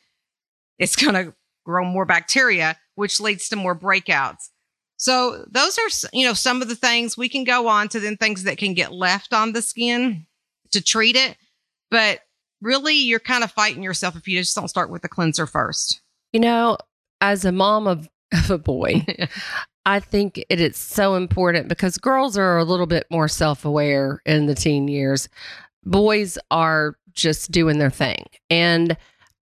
it's 0.77 0.95
going 1.03 1.15
to 1.15 1.33
grow 1.65 1.83
more 1.83 2.05
bacteria, 2.05 2.77
which 2.95 3.19
leads 3.19 3.49
to 3.49 3.55
more 3.55 3.75
breakouts. 3.75 4.49
So 4.97 5.45
those 5.49 5.77
are, 5.77 6.09
you 6.13 6.27
know, 6.27 6.33
some 6.33 6.61
of 6.61 6.67
the 6.67 6.75
things 6.75 7.17
we 7.17 7.29
can 7.29 7.43
go 7.43 7.67
on 7.67 7.87
to 7.89 7.99
then 7.99 8.17
things 8.17 8.43
that 8.43 8.57
can 8.57 8.73
get 8.73 8.91
left 8.91 9.33
on 9.33 9.53
the 9.53 9.61
skin 9.61 10.25
to 10.71 10.81
treat 10.81 11.15
it. 11.15 11.37
But 11.89 12.19
really, 12.61 12.95
you're 12.95 13.19
kind 13.19 13.43
of 13.43 13.51
fighting 13.51 13.83
yourself 13.83 14.15
if 14.15 14.27
you 14.27 14.39
just 14.39 14.55
don't 14.55 14.67
start 14.67 14.89
with 14.89 15.01
the 15.01 15.09
cleanser 15.09 15.47
first. 15.47 16.01
You 16.33 16.39
know, 16.39 16.77
as 17.21 17.45
a 17.45 17.51
mom 17.51 17.87
of, 17.87 18.09
of 18.33 18.51
a 18.51 18.57
boy, 18.57 19.05
I 19.85 19.99
think 19.99 20.43
it 20.49 20.61
is 20.61 20.77
so 20.77 21.15
important 21.15 21.67
because 21.67 21.97
girls 21.97 22.37
are 22.37 22.57
a 22.57 22.63
little 22.63 22.85
bit 22.85 23.07
more 23.09 23.27
self 23.27 23.65
aware 23.65 24.21
in 24.25 24.45
the 24.45 24.55
teen 24.55 24.87
years. 24.87 25.29
Boys 25.83 26.37
are 26.51 26.95
just 27.13 27.51
doing 27.51 27.79
their 27.79 27.89
thing. 27.89 28.25
And 28.49 28.97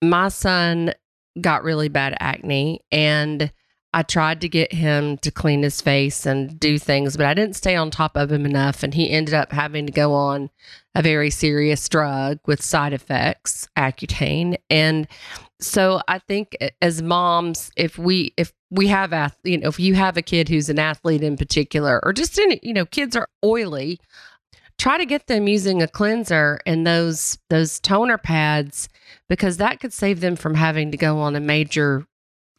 my 0.01 0.29
son 0.29 0.93
got 1.41 1.63
really 1.63 1.89
bad 1.89 2.15
acne 2.19 2.81
and 2.91 3.51
I 3.93 4.03
tried 4.03 4.41
to 4.41 4.49
get 4.49 4.71
him 4.71 5.17
to 5.19 5.31
clean 5.31 5.63
his 5.63 5.81
face 5.81 6.25
and 6.25 6.59
do 6.59 6.77
things, 6.77 7.17
but 7.17 7.25
I 7.25 7.33
didn't 7.33 7.55
stay 7.55 7.75
on 7.75 7.89
top 7.89 8.15
of 8.15 8.31
him 8.31 8.45
enough. 8.45 8.83
And 8.83 8.93
he 8.93 9.09
ended 9.09 9.33
up 9.33 9.51
having 9.51 9.87
to 9.87 9.91
go 9.91 10.13
on 10.13 10.51
a 10.93 11.01
very 11.01 11.31
serious 11.31 11.89
drug 11.89 12.39
with 12.45 12.61
side 12.61 12.93
effects, 12.93 13.67
Accutane. 13.75 14.57
And 14.69 15.07
so 15.59 16.01
I 16.07 16.19
think 16.19 16.55
as 16.81 17.01
moms, 17.01 17.71
if 17.75 17.97
we, 17.97 18.33
if 18.37 18.53
we 18.69 18.87
have, 18.87 19.35
you 19.43 19.57
know, 19.57 19.69
if 19.69 19.79
you 19.79 19.95
have 19.95 20.17
a 20.17 20.21
kid 20.21 20.49
who's 20.49 20.69
an 20.69 20.77
athlete 20.77 21.23
in 21.23 21.35
particular, 21.35 21.99
or 22.03 22.13
just 22.13 22.37
any, 22.37 22.59
you 22.61 22.73
know, 22.73 22.85
kids 22.85 23.15
are 23.15 23.27
oily, 23.43 23.99
try 24.77 24.97
to 24.97 25.05
get 25.05 25.27
them 25.27 25.47
using 25.47 25.81
a 25.81 25.87
cleanser 25.87 26.59
and 26.65 26.87
those 26.87 27.37
those 27.49 27.79
toner 27.79 28.17
pads 28.17 28.87
because 29.27 29.57
that 29.57 29.79
could 29.79 29.93
save 29.93 30.21
them 30.21 30.35
from 30.35 30.55
having 30.55 30.89
to 30.91 30.97
go 30.97 31.19
on 31.19 31.35
a 31.35 31.39
major 31.39 32.05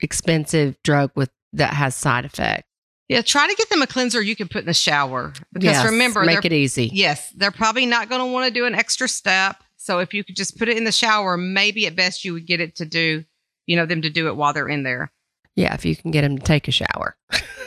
expensive 0.03 0.77
drug 0.83 1.11
with 1.15 1.31
that 1.53 1.75
has 1.75 1.95
side 1.95 2.25
effects. 2.25 2.67
Yeah, 3.09 3.23
try 3.23 3.49
to 3.49 3.55
get 3.57 3.69
them 3.71 3.83
a 3.83 3.89
cleanser 3.89 4.23
you 4.23 4.37
can 4.37 4.47
put 4.47 4.61
in 4.61 4.67
the 4.67 4.75
shower 4.75 5.33
because 5.53 5.73
yes, 5.73 5.85
remember, 5.85 6.23
make 6.23 6.45
it 6.45 6.53
easy. 6.53 6.91
Yes, 6.93 7.29
they're 7.31 7.51
probably 7.51 7.85
not 7.85 8.09
going 8.09 8.21
to 8.21 8.33
want 8.33 8.47
to 8.47 8.53
do 8.53 8.67
an 8.67 8.75
extra 8.75 9.09
step. 9.09 9.57
So 9.77 9.99
if 9.99 10.15
you 10.15 10.23
could 10.23 10.37
just 10.37 10.57
put 10.57 10.69
it 10.69 10.77
in 10.77 10.85
the 10.85 10.93
shower, 10.93 11.37
maybe 11.37 11.89
at 11.89 11.97
best 11.97 12.25
you 12.25 12.35
would 12.35 12.47
get 12.47 12.61
it 12.61 12.77
to 12.77 12.85
do, 12.85 13.25
you 13.67 13.77
know, 13.77 13.85
them 13.85 14.03
to 14.03 14.11
do 14.11 14.29
it 14.29 14.37
while 14.37 14.53
they're 14.53 14.69
in 14.69 14.85
there. 14.85 15.11
Yeah, 15.57 15.75
if 15.75 15.85
you 15.85 15.97
can 15.97 16.13
get 16.13 16.23
them 16.23 16.39
to 16.39 16.45
take 16.45 16.69
a 16.69 16.71
shower. 16.71 17.17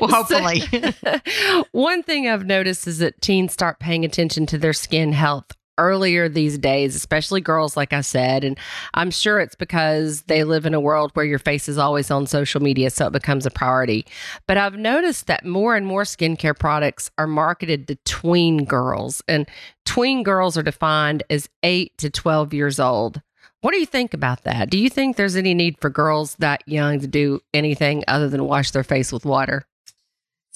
well, 0.00 0.10
hopefully. 0.10 0.60
So, 0.60 1.64
one 1.72 2.02
thing 2.02 2.28
I've 2.28 2.44
noticed 2.44 2.86
is 2.86 2.98
that 2.98 3.22
teens 3.22 3.54
start 3.54 3.80
paying 3.80 4.04
attention 4.04 4.44
to 4.46 4.58
their 4.58 4.74
skin 4.74 5.12
health 5.12 5.52
earlier 5.78 6.28
these 6.28 6.58
days, 6.58 6.94
especially 6.94 7.40
girls, 7.40 7.76
like 7.76 7.92
I 7.92 8.00
said. 8.00 8.44
And 8.44 8.58
I'm 8.94 9.10
sure 9.10 9.40
it's 9.40 9.54
because 9.54 10.22
they 10.22 10.44
live 10.44 10.66
in 10.66 10.74
a 10.74 10.80
world 10.80 11.10
where 11.14 11.24
your 11.24 11.38
face 11.38 11.68
is 11.68 11.78
always 11.78 12.10
on 12.10 12.26
social 12.26 12.62
media, 12.62 12.90
so 12.90 13.06
it 13.06 13.12
becomes 13.12 13.46
a 13.46 13.50
priority. 13.50 14.06
But 14.46 14.56
I've 14.56 14.76
noticed 14.76 15.26
that 15.26 15.44
more 15.44 15.76
and 15.76 15.86
more 15.86 16.04
skincare 16.04 16.58
products 16.58 17.10
are 17.18 17.26
marketed 17.26 17.88
to 17.88 17.96
tween 18.04 18.64
girls, 18.64 19.22
and 19.28 19.48
tween 19.84 20.22
girls 20.22 20.56
are 20.56 20.62
defined 20.62 21.22
as 21.30 21.48
8 21.62 21.96
to 21.98 22.10
12 22.10 22.54
years 22.54 22.80
old. 22.80 23.20
What 23.62 23.72
do 23.72 23.78
you 23.78 23.86
think 23.86 24.14
about 24.14 24.44
that? 24.44 24.70
Do 24.70 24.78
you 24.78 24.88
think 24.88 25.16
there's 25.16 25.34
any 25.34 25.54
need 25.54 25.80
for 25.80 25.90
girls 25.90 26.36
that 26.36 26.62
young 26.68 27.00
to 27.00 27.06
do 27.06 27.40
anything 27.52 28.04
other 28.06 28.28
than 28.28 28.44
wash 28.44 28.70
their 28.70 28.84
face 28.84 29.12
with 29.12 29.24
water? 29.24 29.66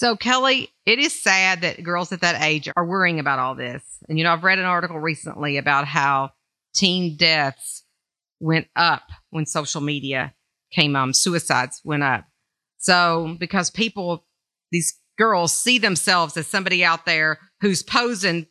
So, 0.00 0.16
Kelly, 0.16 0.70
it 0.86 0.98
is 0.98 1.22
sad 1.22 1.60
that 1.60 1.82
girls 1.82 2.10
at 2.10 2.22
that 2.22 2.40
age 2.40 2.70
are 2.74 2.86
worrying 2.86 3.20
about 3.20 3.38
all 3.38 3.54
this. 3.54 3.84
And, 4.08 4.16
you 4.16 4.24
know, 4.24 4.32
I've 4.32 4.44
read 4.44 4.58
an 4.58 4.64
article 4.64 4.98
recently 4.98 5.58
about 5.58 5.86
how 5.86 6.30
teen 6.74 7.18
deaths 7.18 7.84
went 8.40 8.66
up 8.74 9.02
when 9.28 9.44
social 9.44 9.82
media 9.82 10.32
came 10.72 10.96
on, 10.96 11.12
suicides 11.12 11.82
went 11.84 12.02
up. 12.02 12.24
So, 12.78 13.36
because 13.38 13.68
people, 13.68 14.24
these 14.72 14.98
girls 15.18 15.52
see 15.52 15.76
themselves 15.76 16.34
as 16.38 16.46
somebody 16.46 16.82
out 16.82 17.04
there 17.04 17.38
who's 17.60 17.82
posing, 17.82 18.46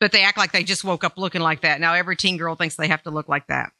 but 0.00 0.10
they 0.10 0.24
act 0.24 0.36
like 0.36 0.50
they 0.50 0.64
just 0.64 0.82
woke 0.82 1.04
up 1.04 1.16
looking 1.16 1.42
like 1.42 1.60
that. 1.60 1.80
Now, 1.80 1.94
every 1.94 2.16
teen 2.16 2.38
girl 2.38 2.56
thinks 2.56 2.74
they 2.74 2.88
have 2.88 3.04
to 3.04 3.10
look 3.10 3.28
like 3.28 3.46
that. 3.46 3.70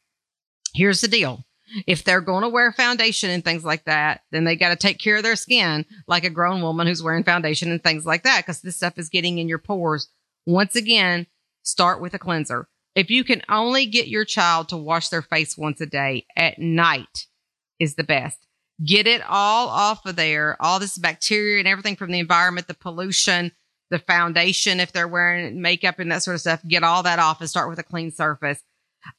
Here's 0.73 1.01
the 1.01 1.09
deal 1.09 1.45
if 1.87 2.05
they're 2.05 2.21
going 2.21 2.43
to 2.43 2.49
wear 2.49 2.73
foundation 2.73 3.31
and 3.31 3.45
things 3.45 3.65
like 3.65 3.85
that, 3.85 4.23
then 4.31 4.45
they 4.45 4.57
got 4.57 4.71
to 4.71 4.77
take 4.77 4.99
care 4.99 5.17
of 5.17 5.23
their 5.23 5.37
skin 5.37 5.85
like 6.07 6.25
a 6.25 6.31
grown 6.31 6.63
woman 6.63 6.87
who's 6.87 7.03
wearing 7.03 7.25
foundation 7.25 7.71
and 7.71 7.83
things 7.83 8.07
like 8.07 8.23
that 8.25 8.45
because 8.45 8.61
this 8.61 8.77
stuff 8.77 8.99
is 8.99 9.09
getting 9.09 9.39
in 9.39 9.49
your 9.49 9.59
pores. 9.59 10.09
Once 10.47 10.77
again, 10.77 11.27
start 11.63 12.01
with 12.01 12.15
a 12.15 12.19
cleanser. 12.19 12.69
If 12.95 13.11
you 13.11 13.23
can 13.23 13.43
only 13.49 13.87
get 13.87 14.09
your 14.09 14.25
child 14.25 14.71
to 14.71 14.77
wash 14.77 15.09
their 15.09 15.23
face 15.23 15.57
once 15.57 15.81
a 15.81 15.87
day 15.87 16.27
at 16.37 16.59
night 16.59 17.27
is 17.79 17.95
the 17.95 18.05
best. 18.05 18.39
Get 18.85 19.07
it 19.07 19.23
all 19.29 19.69
off 19.69 20.07
of 20.07 20.17
there, 20.17 20.57
all 20.61 20.79
this 20.79 20.99
bacteria 20.99 21.59
and 21.59 21.69
everything 21.69 21.97
from 21.97 22.13
the 22.13 22.19
environment, 22.19 22.69
the 22.69 22.75
pollution, 22.75 23.53
the 23.91 23.99
foundation, 23.99 24.81
if 24.81 24.93
they're 24.93 25.09
wearing 25.09 25.61
makeup 25.61 25.99
and 25.99 26.13
that 26.13 26.23
sort 26.23 26.37
of 26.37 26.41
stuff, 26.41 26.61
get 26.67 26.85
all 26.85 27.03
that 27.03 27.19
off 27.19 27.41
and 27.41 27.51
start 27.51 27.69
with 27.69 27.79
a 27.79 27.85
clean 27.85 28.11
surface. 28.11 28.63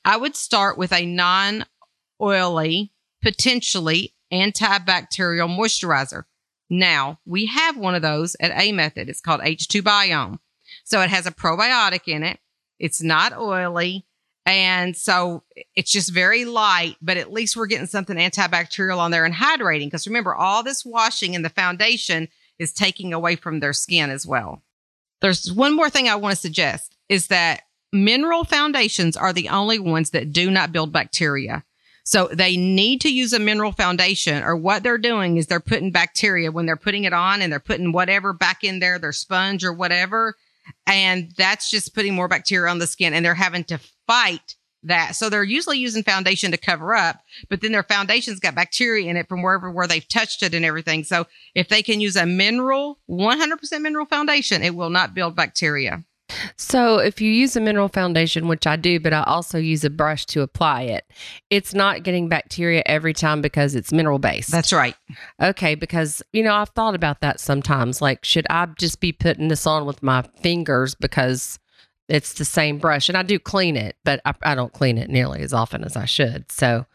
I 0.06 0.18
would 0.18 0.36
start 0.36 0.78
with 0.78 0.94
a 0.94 1.06
non 1.06 1.66
oily, 2.22 2.92
potentially 3.22 4.14
antibacterial 4.32 5.50
moisturizer. 5.50 6.24
Now, 6.70 7.20
we 7.26 7.48
have 7.48 7.78
one 7.78 7.96
of 7.96 8.02
those 8.02 8.36
at 8.40 8.52
A 8.60 8.72
Method. 8.72 9.10
It's 9.10 9.22
called 9.22 9.42
H2 9.42 9.82
Biome. 9.82 10.40
So 10.84 11.02
it 11.02 11.10
has 11.10 11.26
a 11.26 11.32
probiotic 11.32 12.08
in 12.08 12.24
it. 12.24 12.40
It's 12.78 13.02
not 13.02 13.38
oily. 13.38 14.06
And 14.46 14.96
so 14.96 15.44
it's 15.76 15.92
just 15.92 16.14
very 16.14 16.46
light, 16.46 16.96
but 17.02 17.18
at 17.18 17.32
least 17.32 17.56
we're 17.56 17.68
getting 17.68 17.88
something 17.88 18.18
antibacterial 18.18 18.98
on 18.98 19.12
there 19.12 19.26
and 19.26 19.34
hydrating. 19.34 19.88
Because 19.88 20.08
remember, 20.08 20.34
all 20.34 20.64
this 20.64 20.86
washing 20.86 21.34
in 21.34 21.42
the 21.42 21.50
foundation 21.50 22.30
is 22.58 22.74
taking 22.74 23.14
away 23.14 23.36
from 23.36 23.60
their 23.60 23.74
skin 23.74 24.10
as 24.10 24.26
well. 24.26 24.64
There's 25.22 25.52
one 25.52 25.76
more 25.76 25.90
thing 25.90 26.08
I 26.08 26.16
want 26.16 26.36
to 26.36 26.42
suggest 26.42 26.96
is 27.10 27.28
that 27.28 27.62
mineral 27.92 28.44
foundations 28.44 29.18
are 29.18 29.34
the 29.34 29.50
only 29.50 29.80
ones 29.80 30.12
that 30.12 30.32
do 30.32 30.50
not 30.50 30.72
build 30.72 30.92
bacteria. 30.92 31.64
So 32.10 32.28
they 32.34 32.58
need 32.58 33.02
to 33.02 33.14
use 33.14 33.34
a 33.34 33.40
mineral 33.40 33.72
foundation 33.72 34.42
or 34.42 34.56
what 34.56 34.82
they're 34.82 34.98
doing 34.98 35.38
is 35.38 35.46
they're 35.46 35.60
putting 35.60 35.92
bacteria 35.92 36.52
when 36.52 36.66
they're 36.66 36.76
putting 36.76 37.04
it 37.04 37.14
on 37.14 37.44
and 37.44 37.52
they're 37.54 37.60
putting 37.60 37.92
whatever 37.92 38.34
back 38.34 38.64
in 38.64 38.80
there, 38.80 38.98
their 38.98 39.12
sponge 39.12 39.64
or 39.64 39.72
whatever. 39.72 40.34
And 40.88 41.32
that's 41.38 41.70
just 41.70 41.94
putting 41.94 42.16
more 42.16 42.28
bacteria 42.28 42.72
on 42.72 42.80
the 42.80 42.88
skin 42.88 43.14
and 43.14 43.24
they're 43.24 43.36
having 43.36 43.64
to 43.66 43.80
fight 44.08 44.56
that. 44.82 45.18
So 45.18 45.30
they're 45.30 45.44
usually 45.44 45.78
using 45.78 46.02
foundation 46.02 46.50
to 46.50 46.58
cover 46.58 46.96
up, 46.96 47.20
but 47.48 47.62
then 47.62 47.74
their 47.74 47.84
foundation's 47.84 48.40
got 48.40 48.56
bacteria 48.56 49.08
in 49.08 49.16
it 49.16 49.30
from 49.30 49.44
wherever 49.44 49.70
where 49.70 49.86
they've 49.86 50.08
touched 50.08 50.42
it 50.42 50.56
and 50.56 50.66
everything. 50.66 51.04
So 51.04 51.28
if 51.54 51.68
they 51.68 51.84
can 51.84 52.02
use 52.02 52.16
a 52.16 52.26
mineral, 52.26 52.98
100% 53.08 53.82
mineral 53.82 54.08
foundation, 54.08 54.64
it 54.64 54.74
will 54.74 54.90
not 54.90 55.14
build 55.14 55.36
bacteria. 55.36 56.04
So, 56.58 56.98
if 56.98 57.22
you 57.22 57.32
use 57.32 57.56
a 57.56 57.62
mineral 57.62 57.88
foundation, 57.88 58.48
which 58.48 58.68
I 58.68 58.76
do, 58.76 59.00
but 59.00 59.14
I 59.14 59.24
also 59.24 59.58
use 59.58 59.84
a 59.84 59.90
brush 59.90 60.26
to 60.28 60.42
apply 60.42 60.84
it, 60.84 61.06
it's 61.50 61.74
not 61.74 62.04
getting 62.04 62.30
bacteria 62.30 62.84
every 62.86 63.14
time 63.14 63.42
because 63.42 63.76
it's 63.76 63.92
mineral 63.92 64.20
based. 64.20 64.52
That's 64.52 64.74
right. 64.74 64.96
Okay, 65.42 65.76
because, 65.76 66.22
you 66.34 66.44
know, 66.44 66.54
I've 66.54 66.70
thought 66.70 66.96
about 66.96 67.22
that 67.22 67.40
sometimes. 67.40 68.02
Like, 68.02 68.24
should 68.24 68.46
I 68.50 68.68
just 68.78 69.00
be 69.00 69.12
putting 69.12 69.48
this 69.48 69.66
on 69.66 69.86
with 69.86 70.04
my 70.04 70.24
fingers 70.42 70.96
because 70.96 71.60
it's 72.08 72.34
the 72.34 72.46
same 72.46 72.78
brush? 72.78 73.10
And 73.10 73.18
I 73.18 73.24
do 73.24 73.40
clean 73.40 73.76
it, 73.76 73.96
but 74.04 74.22
I, 74.26 74.34
I 74.44 74.56
don't 74.56 74.74
clean 74.74 74.98
it 74.98 75.10
nearly 75.10 75.42
as 75.42 75.54
often 75.54 75.84
as 75.84 75.96
I 75.96 76.06
should. 76.06 76.52
So, 76.52 76.86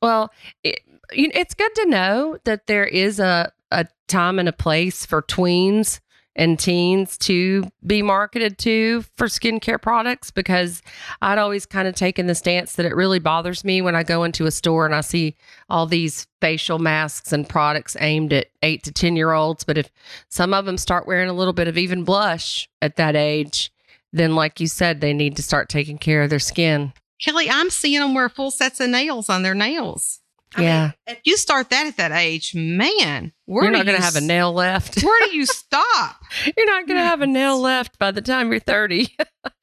well, 0.00 0.32
it, 0.64 0.80
it's 1.12 1.54
good 1.54 1.74
to 1.74 1.86
know 1.86 2.38
that 2.44 2.66
there 2.66 2.86
is 2.86 3.20
a, 3.20 3.52
a 3.70 3.86
time 4.08 4.38
and 4.38 4.48
a 4.48 4.52
place 4.52 5.04
for 5.04 5.22
tweens 5.22 6.00
and 6.36 6.58
teens 6.58 7.18
to 7.18 7.64
be 7.84 8.02
marketed 8.02 8.56
to 8.58 9.02
for 9.16 9.26
skincare 9.26 9.80
products 9.80 10.30
because 10.30 10.80
I'd 11.20 11.38
always 11.38 11.66
kind 11.66 11.88
of 11.88 11.94
taken 11.94 12.26
the 12.26 12.34
stance 12.34 12.74
that 12.74 12.86
it 12.86 12.94
really 12.94 13.18
bothers 13.18 13.64
me 13.64 13.82
when 13.82 13.96
I 13.96 14.02
go 14.02 14.24
into 14.24 14.46
a 14.46 14.50
store 14.50 14.86
and 14.86 14.94
I 14.94 15.00
see 15.00 15.36
all 15.68 15.86
these 15.86 16.26
facial 16.40 16.78
masks 16.78 17.32
and 17.32 17.48
products 17.48 17.96
aimed 18.00 18.32
at 18.32 18.46
eight 18.62 18.84
to 18.84 18.92
10 18.92 19.16
year 19.16 19.32
olds. 19.32 19.64
But 19.64 19.78
if 19.78 19.90
some 20.28 20.54
of 20.54 20.66
them 20.66 20.78
start 20.78 21.06
wearing 21.06 21.28
a 21.28 21.34
little 21.34 21.52
bit 21.52 21.68
of 21.68 21.76
even 21.76 22.04
blush 22.04 22.68
at 22.80 22.96
that 22.96 23.16
age, 23.16 23.72
then, 24.12 24.34
like 24.34 24.60
you 24.60 24.66
said, 24.66 25.00
they 25.00 25.12
need 25.12 25.36
to 25.36 25.42
start 25.42 25.68
taking 25.68 25.98
care 25.98 26.22
of 26.22 26.30
their 26.30 26.40
skin. 26.40 26.92
Kelly, 27.22 27.48
I'm 27.50 27.70
seeing 27.70 28.00
them 28.00 28.14
wear 28.14 28.28
full 28.28 28.50
sets 28.50 28.80
of 28.80 28.90
nails 28.90 29.28
on 29.28 29.42
their 29.42 29.54
nails. 29.54 30.19
I 30.56 30.62
yeah. 30.62 30.84
Mean, 30.84 30.92
if 31.06 31.20
you 31.24 31.36
start 31.36 31.70
that 31.70 31.86
at 31.86 31.96
that 31.98 32.10
age, 32.10 32.54
man, 32.54 33.32
you're 33.46 33.70
not 33.70 33.86
going 33.86 33.96
to 33.96 34.02
have 34.02 34.16
a 34.16 34.20
nail 34.20 34.52
left. 34.52 35.02
where 35.02 35.28
do 35.28 35.36
you 35.36 35.46
stop? 35.46 36.16
you're 36.56 36.66
not 36.66 36.88
going 36.88 36.98
to 36.98 37.04
have 37.04 37.20
a 37.20 37.26
nail 37.26 37.60
left 37.60 37.98
by 37.98 38.10
the 38.10 38.20
time 38.20 38.50
you're 38.50 38.60
30. 38.60 39.16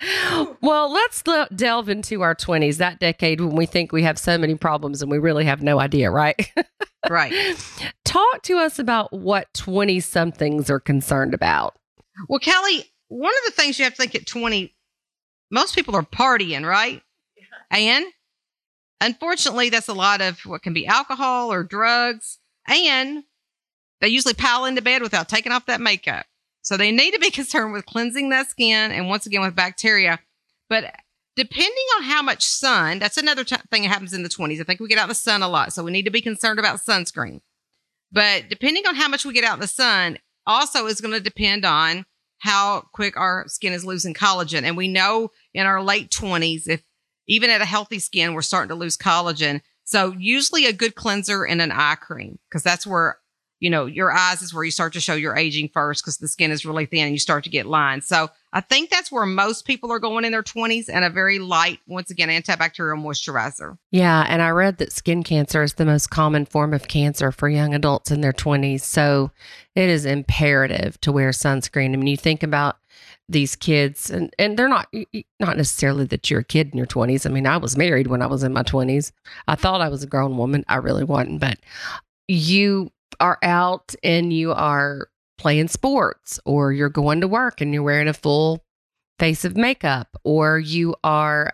well, 0.62 0.92
let's 0.92 1.22
delve 1.56 1.90
into 1.90 2.22
our 2.22 2.36
20s, 2.36 2.78
that 2.78 3.00
decade 3.00 3.42
when 3.42 3.56
we 3.56 3.66
think 3.66 3.92
we 3.92 4.04
have 4.04 4.18
so 4.18 4.38
many 4.38 4.56
problems 4.56 5.02
and 5.02 5.12
we 5.12 5.18
really 5.18 5.46
have 5.46 5.62
no 5.62 5.80
idea, 5.80 6.10
right? 6.10 6.52
right. 7.10 7.34
Talk 8.06 8.44
to 8.44 8.58
us 8.58 8.80
about 8.80 9.12
what 9.12 9.54
20 9.56 10.00
somethings 10.00 10.70
are 10.70 10.80
concerned 10.80 11.34
about. 11.34 11.76
Well, 12.30 12.40
Kelly, 12.40 12.86
one 13.10 13.34
of 13.34 13.46
the 13.46 13.62
things 13.62 13.78
you 13.78 13.84
have 13.84 13.94
to 13.94 14.02
think 14.02 14.16
at 14.16 14.26
20, 14.26 14.74
most 15.52 15.76
people 15.76 15.96
are 15.96 16.04
partying, 16.04 16.66
right? 16.66 17.02
And 17.72 18.06
Unfortunately, 19.02 19.70
that's 19.70 19.88
a 19.88 19.94
lot 19.94 20.22
of 20.22 20.40
what 20.46 20.64
can 20.64 20.74
be 20.74 20.88
alcohol 20.88 21.52
or 21.52 21.64
drugs. 21.64 22.40
And 22.68 23.24
they 24.02 24.08
usually 24.08 24.34
pile 24.34 24.66
into 24.66 24.82
bed 24.82 25.02
without 25.02 25.30
taking 25.30 25.52
off 25.52 25.68
that 25.68 25.82
makeup. 25.82 26.26
So 26.62 26.78
they 26.78 26.92
need 26.92 27.12
to 27.12 27.20
be 27.20 27.32
concerned 27.32 27.74
with 27.74 27.86
cleansing 27.86 28.30
that 28.30 28.50
skin 28.50 28.92
and 28.92 29.08
once 29.08 29.26
again 29.26 29.42
with 29.42 29.56
bacteria. 29.56 30.20
But 30.70 30.94
depending 31.36 31.86
on 31.98 32.04
how 32.04 32.22
much 32.22 32.44
sun, 32.44 33.00
that's 33.00 33.18
another 33.18 33.44
t- 33.44 33.56
thing 33.72 33.84
that 33.84 33.90
happens 33.90 34.14
in 34.14 34.24
the 34.24 34.30
20s. 34.30 34.60
I 34.60 34.64
think 34.64 34.80
we 34.80 34.88
get 34.88 34.98
out 34.98 35.04
in 35.04 35.10
the 35.10 35.16
sun 35.16 35.44
a 35.44 35.48
lot. 35.48 35.74
So 35.74 35.84
we 35.84 35.92
need 35.92 36.06
to 36.06 36.12
be 36.12 36.22
concerned 36.22 36.60
about 36.60 36.80
sunscreen. 36.80 37.42
But 38.12 38.50
depending 38.50 38.86
on 38.88 38.96
how 38.96 39.08
much 39.08 39.26
we 39.26 39.34
get 39.34 39.44
out 39.44 39.56
in 39.56 39.62
the 39.62 39.68
sun, 39.68 40.18
also 40.46 40.88
is 40.88 41.02
going 41.02 41.14
to 41.14 41.20
depend 41.20 41.66
on 41.66 42.06
how 42.40 42.88
quick 42.94 43.18
our 43.18 43.46
skin 43.48 43.74
is 43.74 43.86
losing 43.86 44.14
collagen. 44.14 44.64
And 44.64 44.78
we 44.78 44.88
know 44.88 45.32
in 45.54 45.66
our 45.66 45.82
late 45.82 46.10
20s, 46.10 46.68
if 46.68 46.84
even 47.28 47.50
at 47.50 47.62
a 47.62 47.66
healthy 47.66 48.00
skin, 48.00 48.34
we're 48.34 48.42
starting 48.42 48.70
to 48.70 48.76
lose 48.76 48.98
collagen. 48.98 49.62
So 49.84 50.14
usually 50.18 50.66
a 50.66 50.74
good 50.74 50.96
cleanser 50.96 51.46
and 51.46 51.62
an 51.62 51.72
eye 51.72 51.96
cream, 51.96 52.40
because 52.50 52.64
that's 52.64 52.86
where, 52.86 53.18
you 53.60 53.70
know, 53.70 53.86
your 53.86 54.12
eyes 54.12 54.42
is 54.42 54.54
where 54.54 54.64
you 54.64 54.72
start 54.72 54.94
to 54.94 55.00
show 55.00 55.16
your 55.16 55.36
aging 55.36 55.70
first 55.74 56.04
because 56.04 56.18
the 56.18 56.28
skin 56.28 56.52
is 56.52 56.66
really 56.66 56.86
thin 56.86 57.06
and 57.06 57.12
you 57.12 57.20
start 57.20 57.44
to 57.46 57.50
get 57.50 57.66
lines. 57.66 58.06
So 58.06 58.30
I 58.54 58.62
think 58.62 58.90
that's 58.90 59.12
where 59.12 59.26
most 59.26 59.66
people 59.66 59.92
are 59.92 60.00
going 60.00 60.26
in 60.26 60.32
their 60.32 60.44
20s 60.44 60.90
and 60.92 61.04
a 61.04 61.10
very 61.10 61.40
light, 61.40 61.80
once 61.88 62.12
again, 62.12 62.30
antibacterial 62.30 63.02
moisturizer. 63.02 63.78
Yeah. 63.92 64.26
And 64.28 64.42
I 64.42 64.50
read 64.50 64.78
that 64.78 64.92
skin 64.92 65.24
cancer 65.24 65.64
is 65.64 65.74
the 65.76 65.86
most 65.86 66.10
common 66.10 66.46
form 66.46 66.74
of 66.74 66.88
cancer 66.88 67.32
for 67.32 67.50
young 67.50 67.74
adults 67.74 68.12
in 68.12 68.22
their 68.22 68.34
20s. 68.34 68.82
So 68.82 69.32
it 69.74 69.90
is 69.90 70.06
imperative 70.06 71.00
to 71.02 71.12
wear 71.12 71.30
sunscreen. 71.32 71.94
I 71.94 71.96
mean, 71.96 72.08
you 72.08 72.18
think 72.18 72.44
about 72.44 72.78
these 73.30 73.56
kids 73.56 74.10
and 74.10 74.34
and 74.40 74.58
they're 74.58 74.70
not 74.70 74.88
not 75.40 75.58
necessarily 75.58 76.06
that 76.06 76.30
you're 76.30 76.40
a 76.40 76.46
kid 76.46 76.70
in 76.72 76.78
your 76.78 76.88
20s 76.88 77.26
i 77.26 77.30
mean 77.30 77.46
i 77.46 77.58
was 77.58 77.76
married 77.76 78.08
when 78.08 78.22
i 78.22 78.26
was 78.26 78.42
in 78.42 78.54
my 78.54 78.64
20s 78.64 79.12
i 79.50 79.56
thought 79.56 79.82
i 79.82 79.90
was 79.90 80.02
a 80.02 80.08
grown 80.08 80.38
woman. 80.38 80.64
I 80.70 80.78
really 80.78 81.04
wasn't 81.04 81.42
but 81.42 81.60
you 82.28 82.92
are 83.20 83.38
out 83.44 83.96
and 84.04 84.32
you 84.32 84.54
are 84.54 85.10
playing 85.38 85.68
sports 85.68 86.40
or 86.46 86.72
you're 86.72 86.90
going 86.90 87.22
to 87.22 87.28
work 87.28 87.62
and 87.62 87.74
you're 87.74 87.84
wearing 87.84 88.08
a 88.08 88.14
full 88.14 88.64
face 89.20 89.46
of 89.46 89.56
makeup 89.56 90.16
or 90.24 90.60
you 90.60 90.96
are 91.04 91.54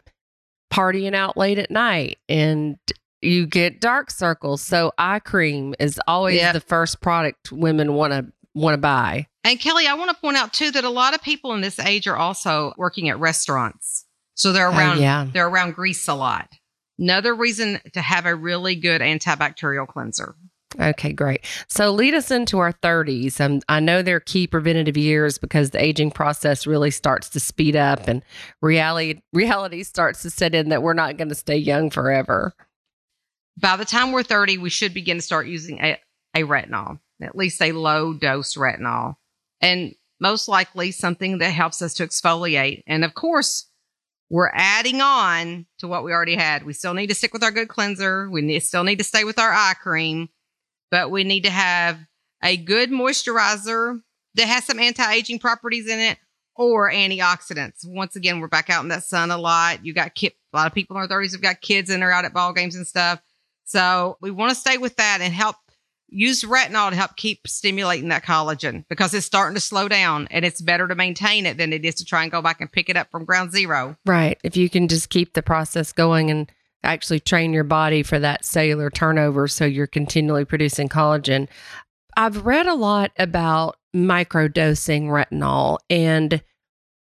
partying 0.72 1.14
out 1.14 1.38
late 1.38 1.60
at 1.60 1.72
night 1.72 2.18
and 2.28 2.78
you 3.22 3.46
get 3.46 3.80
dark 3.80 4.12
circles. 4.12 4.62
So 4.62 4.92
eye 4.98 5.20
cream 5.20 5.76
is 5.80 6.00
always 6.08 6.36
yep. 6.36 6.54
the 6.54 6.60
first 6.60 7.02
product 7.02 7.52
women 7.52 7.94
want 7.94 8.14
to 8.14 8.26
want 8.54 8.74
to 8.74 8.80
buy 8.80 9.28
and 9.44 9.60
Kelly, 9.60 9.88
I 9.88 9.94
want 9.96 10.10
to 10.10 10.22
point 10.22 10.38
out 10.38 10.54
too 10.54 10.72
that 10.72 10.84
a 10.84 10.90
lot 10.90 11.14
of 11.14 11.22
people 11.22 11.54
in 11.54 11.62
this 11.62 11.80
age 11.80 12.08
are 12.08 12.16
also 12.16 12.74
working 12.78 13.10
at 13.10 13.20
restaurants. 13.20 14.06
So 14.36 14.52
they're 14.52 14.70
oh, 14.70 14.76
around 14.76 15.02
yeah. 15.02 15.28
they're 15.32 15.48
around 15.48 15.76
grease 15.76 16.08
a 16.08 16.16
lot. 16.16 16.50
Another 16.98 17.36
reason 17.36 17.80
to 17.94 18.02
have 18.02 18.26
a 18.26 18.36
really 18.36 18.76
good 18.76 19.02
antibacterial 19.02 19.88
cleanser. 19.88 20.36
Okay, 20.80 21.14
great. 21.14 21.46
So 21.68 21.92
lead 21.92 22.16
us 22.16 22.32
into 22.32 22.58
our 22.58 22.74
30s. 22.74 23.40
Um, 23.40 23.62
I 23.70 23.80
know 23.80 24.02
they're 24.02 24.20
key 24.20 24.48
preventative 24.48 24.98
years 24.98 25.38
because 25.38 25.70
the 25.70 25.84
aging 25.84 26.12
process 26.12 26.66
really 26.66 26.90
starts 26.90 27.30
to 27.30 27.40
speed 27.40 27.76
up 27.76 28.08
and 28.08 28.24
reality 28.62 29.22
reality 29.34 29.84
starts 29.84 30.24
to 30.24 30.30
set 30.30 30.56
in 30.56 30.70
that 30.70 30.82
we're 30.82 30.94
not 30.94 31.18
going 31.18 31.30
to 31.30 31.36
stay 31.36 31.58
young 31.58 31.90
forever. 31.90 32.54
By 33.60 33.78
the 33.78 33.86
time 33.86 34.12
we're 34.12 34.24
30, 34.24 34.58
we 34.58 34.72
should 34.72 34.96
begin 34.96 35.18
to 35.18 35.22
start 35.22 35.46
using 35.46 35.80
a, 35.80 36.00
a 36.36 36.42
retinol, 36.42 37.00
at 37.22 37.36
least 37.36 37.62
a 37.62 37.72
low 37.72 38.14
dose 38.14 38.56
retinol 38.56 39.16
and 39.64 39.96
most 40.20 40.48
likely 40.48 40.92
something 40.92 41.40
that 41.40 41.50
helps 41.50 41.82
us 41.82 41.94
to 41.96 42.06
exfoliate. 42.06 42.84
And 42.86 43.04
of 43.04 43.16
course, 43.16 43.68
we're 44.30 44.52
adding 44.54 45.02
on 45.02 45.66
to 45.80 45.88
what 45.88 46.04
we 46.04 46.12
already 46.12 46.36
had. 46.36 46.66
We 46.66 46.74
still 46.74 46.94
need 46.94 47.08
to 47.08 47.16
stick 47.16 47.34
with 47.34 47.44
our 47.44 47.52
good 47.52 47.70
cleanser. 47.70 48.30
We 48.30 48.42
need, 48.42 48.60
still 48.60 48.84
need 48.84 48.98
to 48.98 49.04
stay 49.04 49.24
with 49.24 49.40
our 49.40 49.52
eye 49.52 49.76
cream, 49.82 50.30
but 50.92 51.10
we 51.12 51.24
need 51.24 51.46
to 51.46 51.50
have 51.50 52.00
a 52.44 52.58
good 52.58 52.92
moisturizer 52.92 54.02
that 54.36 54.48
has 54.48 54.66
some 54.66 54.80
anti-aging 54.80 55.40
properties 55.40 55.88
in 55.88 56.00
it 56.00 56.18
or 56.56 56.92
antioxidants. 56.92 57.86
Once 57.86 58.16
again, 58.16 58.40
we're 58.40 58.48
back 58.48 58.70
out 58.70 58.84
in 58.84 58.90
that 58.90 59.04
sun 59.04 59.32
a 59.32 59.38
lot. 59.38 59.86
You 59.86 59.94
got 59.94 60.12
a 60.22 60.32
lot 60.54 60.68
of 60.68 60.74
people 60.74 60.98
in 60.98 61.08
their 61.08 61.18
30s 61.18 61.32
have 61.32 61.42
got 61.42 61.62
kids 61.62 61.90
and 61.90 62.02
they're 62.02 62.12
out 62.12 62.26
at 62.26 62.34
ball 62.34 62.54
games 62.54 62.76
and 62.76 62.86
stuff. 62.86 63.22
So 63.66 64.18
we 64.20 64.30
want 64.30 64.50
to 64.50 64.56
stay 64.56 64.78
with 64.78 64.98
that 64.98 65.20
and 65.22 65.34
help 65.34 65.56
use 66.14 66.44
retinol 66.44 66.90
to 66.90 66.96
help 66.96 67.16
keep 67.16 67.48
stimulating 67.48 68.10
that 68.10 68.24
collagen 68.24 68.86
because 68.90 69.14
it's 69.14 69.26
starting 69.26 69.56
to 69.56 69.62
slow 69.62 69.88
down 69.88 70.28
and 70.32 70.46
it's 70.46 70.62
better 70.62 70.88
to 70.88 70.96
maintain 70.96 71.46
it 71.46 71.58
than 71.58 71.74
it 71.74 71.84
is 71.84 71.96
to 71.96 72.06
try 72.06 72.24
and 72.24 72.32
go 72.32 72.42
back 72.42 72.62
and 72.62 72.72
pick 72.72 72.90
it 72.90 72.98
up 72.98 73.10
from 73.12 73.26
ground 73.26 73.52
zero. 73.52 73.98
Right. 74.06 74.40
If 74.44 74.56
you 74.56 74.70
can 74.70 74.88
just 74.88 75.10
keep 75.10 75.34
the 75.34 75.42
process 75.42 75.92
going 75.92 76.30
and 76.30 76.52
actually 76.84 77.20
train 77.20 77.54
your 77.54 77.64
body 77.64 78.04
for 78.04 78.20
that 78.20 78.46
cellular 78.46 78.90
turnover 78.90 79.48
so 79.48 79.66
you're 79.66 79.88
continually 79.88 80.46
producing 80.46 80.90
collagen. 80.90 81.48
I've 82.16 82.46
read 82.46 82.68
a 82.68 82.76
lot 82.76 83.12
about 83.18 83.78
microdosing 83.96 85.06
retinol 85.08 85.80
and 85.90 86.44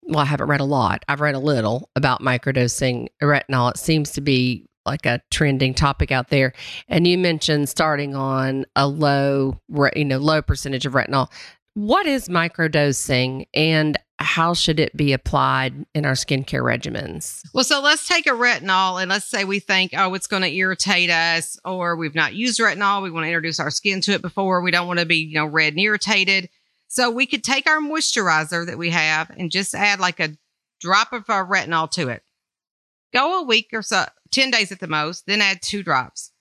well, 0.03 0.21
I 0.21 0.25
haven't 0.25 0.49
read 0.49 0.61
a 0.61 0.65
lot. 0.65 1.05
I've 1.07 1.21
read 1.21 1.35
a 1.35 1.39
little 1.39 1.91
about 1.95 2.23
microdosing 2.23 3.09
retinol. 3.23 3.71
It 3.71 3.77
seems 3.77 4.11
to 4.13 4.23
be 4.23 4.68
like 4.89 5.07
a 5.07 5.23
trending 5.31 5.75
topic 5.75 6.11
out 6.11 6.31
there. 6.31 6.53
And 6.89 7.07
you 7.07 7.17
mentioned 7.17 7.69
starting 7.69 8.15
on 8.15 8.67
a 8.75 8.89
low, 8.89 9.61
you 9.95 10.05
know, 10.05 10.19
low 10.19 10.43
percentage 10.43 10.87
of 10.87 10.95
retinol. 10.95 11.31
What 11.75 12.07
is 12.07 12.29
microdosing 12.29 13.47
and 13.55 13.97
how 14.19 14.53
should 14.53 14.81
it 14.81 14.97
be 14.97 15.13
applied 15.13 15.87
in 15.95 16.05
our 16.05 16.15
skincare 16.15 16.63
regimens? 16.63 17.41
Well, 17.55 17.63
so 17.63 17.81
let's 17.81 18.09
take 18.09 18.27
a 18.27 18.31
retinol 18.31 19.01
and 19.01 19.09
let's 19.09 19.27
say 19.27 19.45
we 19.45 19.61
think, 19.61 19.93
oh, 19.97 20.15
it's 20.15 20.27
going 20.27 20.43
to 20.43 20.53
irritate 20.53 21.09
us, 21.09 21.57
or 21.65 21.95
we've 21.95 22.17
not 22.17 22.35
used 22.35 22.59
retinol. 22.59 23.03
We 23.03 23.13
want 23.13 23.25
to 23.25 23.29
introduce 23.29 23.61
our 23.61 23.71
skin 23.71 24.01
to 24.03 24.13
it 24.13 24.23
before. 24.23 24.61
We 24.61 24.73
don't 24.73 24.89
want 24.89 24.99
to 24.99 25.07
be, 25.07 25.19
you 25.19 25.35
know, 25.35 25.47
red 25.47 25.75
and 25.75 25.81
irritated. 25.81 26.49
So 26.89 27.11
we 27.11 27.27
could 27.27 27.45
take 27.45 27.69
our 27.69 27.79
moisturizer 27.79 28.67
that 28.67 28.79
we 28.79 28.91
have 28.91 29.31
and 29.31 29.53
just 29.53 29.73
add 29.73 30.01
like 30.01 30.19
a 30.19 30.37
drop 30.81 31.13
of 31.13 31.31
our 31.31 31.47
retinol 31.47 31.89
to 31.93 32.09
it. 32.09 32.23
Go 33.13 33.41
a 33.41 33.45
week 33.45 33.69
or 33.73 33.83
so, 33.83 34.05
10 34.33 34.51
days 34.51 34.73
at 34.73 34.81
the 34.81 34.87
most, 34.87 35.27
then 35.27 35.41
add 35.41 35.63
two 35.63 35.83
drops. 35.83 36.33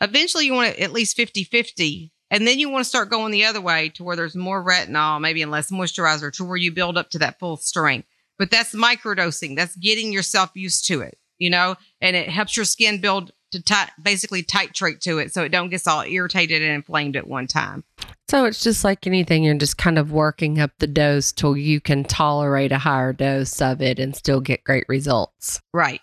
Eventually, 0.00 0.46
you 0.46 0.54
want 0.54 0.70
it 0.70 0.80
at 0.80 0.92
least 0.92 1.16
50 1.16 1.44
50. 1.44 2.12
And 2.30 2.48
then 2.48 2.58
you 2.58 2.68
want 2.68 2.84
to 2.84 2.88
start 2.88 3.10
going 3.10 3.30
the 3.30 3.44
other 3.44 3.60
way 3.60 3.90
to 3.90 4.02
where 4.02 4.16
there's 4.16 4.34
more 4.34 4.64
retinol, 4.64 5.20
maybe 5.20 5.42
and 5.42 5.52
less 5.52 5.70
moisturizer, 5.70 6.32
to 6.32 6.44
where 6.44 6.56
you 6.56 6.72
build 6.72 6.98
up 6.98 7.10
to 7.10 7.18
that 7.20 7.38
full 7.38 7.56
strength. 7.56 8.08
But 8.38 8.50
that's 8.50 8.74
microdosing. 8.74 9.54
That's 9.54 9.76
getting 9.76 10.12
yourself 10.12 10.50
used 10.54 10.86
to 10.88 11.00
it, 11.00 11.18
you 11.38 11.48
know, 11.48 11.76
and 12.00 12.16
it 12.16 12.28
helps 12.28 12.56
your 12.56 12.64
skin 12.64 13.00
build 13.00 13.30
to 13.54 13.62
tight, 13.62 13.90
basically 14.02 14.42
titrate 14.42 15.00
to 15.00 15.18
it 15.18 15.32
so 15.32 15.44
it 15.44 15.50
don't 15.50 15.70
get 15.70 15.86
all 15.86 16.02
irritated 16.02 16.60
and 16.62 16.72
inflamed 16.72 17.16
at 17.16 17.26
one 17.26 17.46
time. 17.46 17.84
So 18.28 18.44
it's 18.46 18.62
just 18.62 18.84
like 18.84 19.06
anything, 19.06 19.44
you're 19.44 19.54
just 19.54 19.78
kind 19.78 19.98
of 19.98 20.10
working 20.10 20.60
up 20.60 20.72
the 20.78 20.86
dose 20.86 21.30
till 21.30 21.56
you 21.56 21.80
can 21.80 22.04
tolerate 22.04 22.72
a 22.72 22.78
higher 22.78 23.12
dose 23.12 23.60
of 23.60 23.80
it 23.80 23.98
and 23.98 24.16
still 24.16 24.40
get 24.40 24.64
great 24.64 24.84
results. 24.88 25.60
Right. 25.72 26.00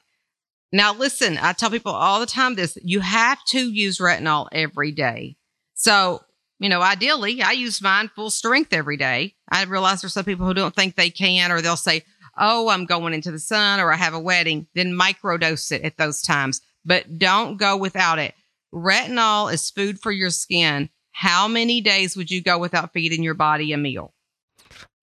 Now, 0.71 0.93
listen, 0.93 1.37
I 1.37 1.53
tell 1.53 1.69
people 1.69 1.91
all 1.91 2.19
the 2.19 2.25
time 2.25 2.55
this 2.55 2.77
you 2.81 3.01
have 3.01 3.39
to 3.49 3.59
use 3.59 3.97
retinol 3.97 4.47
every 4.51 4.91
day. 4.91 5.35
So, 5.73 6.21
you 6.59 6.69
know, 6.69 6.81
ideally, 6.81 7.41
I 7.41 7.51
use 7.51 7.81
mine 7.81 8.09
full 8.15 8.29
strength 8.29 8.71
every 8.71 8.95
day. 8.95 9.35
I 9.51 9.63
realize 9.63 10.01
there's 10.01 10.13
some 10.13 10.23
people 10.23 10.45
who 10.45 10.53
don't 10.53 10.75
think 10.75 10.95
they 10.95 11.09
can, 11.09 11.51
or 11.51 11.61
they'll 11.61 11.75
say, 11.75 12.03
Oh, 12.37 12.69
I'm 12.69 12.85
going 12.85 13.13
into 13.13 13.31
the 13.31 13.39
sun 13.39 13.81
or 13.81 13.91
I 13.91 13.97
have 13.97 14.13
a 14.13 14.19
wedding, 14.19 14.67
then 14.73 14.93
microdose 14.93 15.71
it 15.73 15.81
at 15.81 15.97
those 15.97 16.21
times. 16.21 16.61
But 16.85 17.17
don't 17.19 17.57
go 17.57 17.77
without 17.77 18.19
it. 18.19 18.33
Retinol 18.73 19.53
is 19.53 19.69
food 19.69 19.99
for 19.99 20.11
your 20.11 20.29
skin. 20.29 20.89
How 21.11 21.47
many 21.47 21.81
days 21.81 22.15
would 22.15 22.31
you 22.31 22.41
go 22.41 22.57
without 22.57 22.93
feeding 22.93 23.21
your 23.21 23.33
body 23.33 23.73
a 23.73 23.77
meal? 23.77 24.13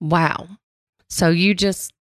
Wow. 0.00 0.48
So 1.08 1.28
you 1.30 1.54
just 1.54 1.92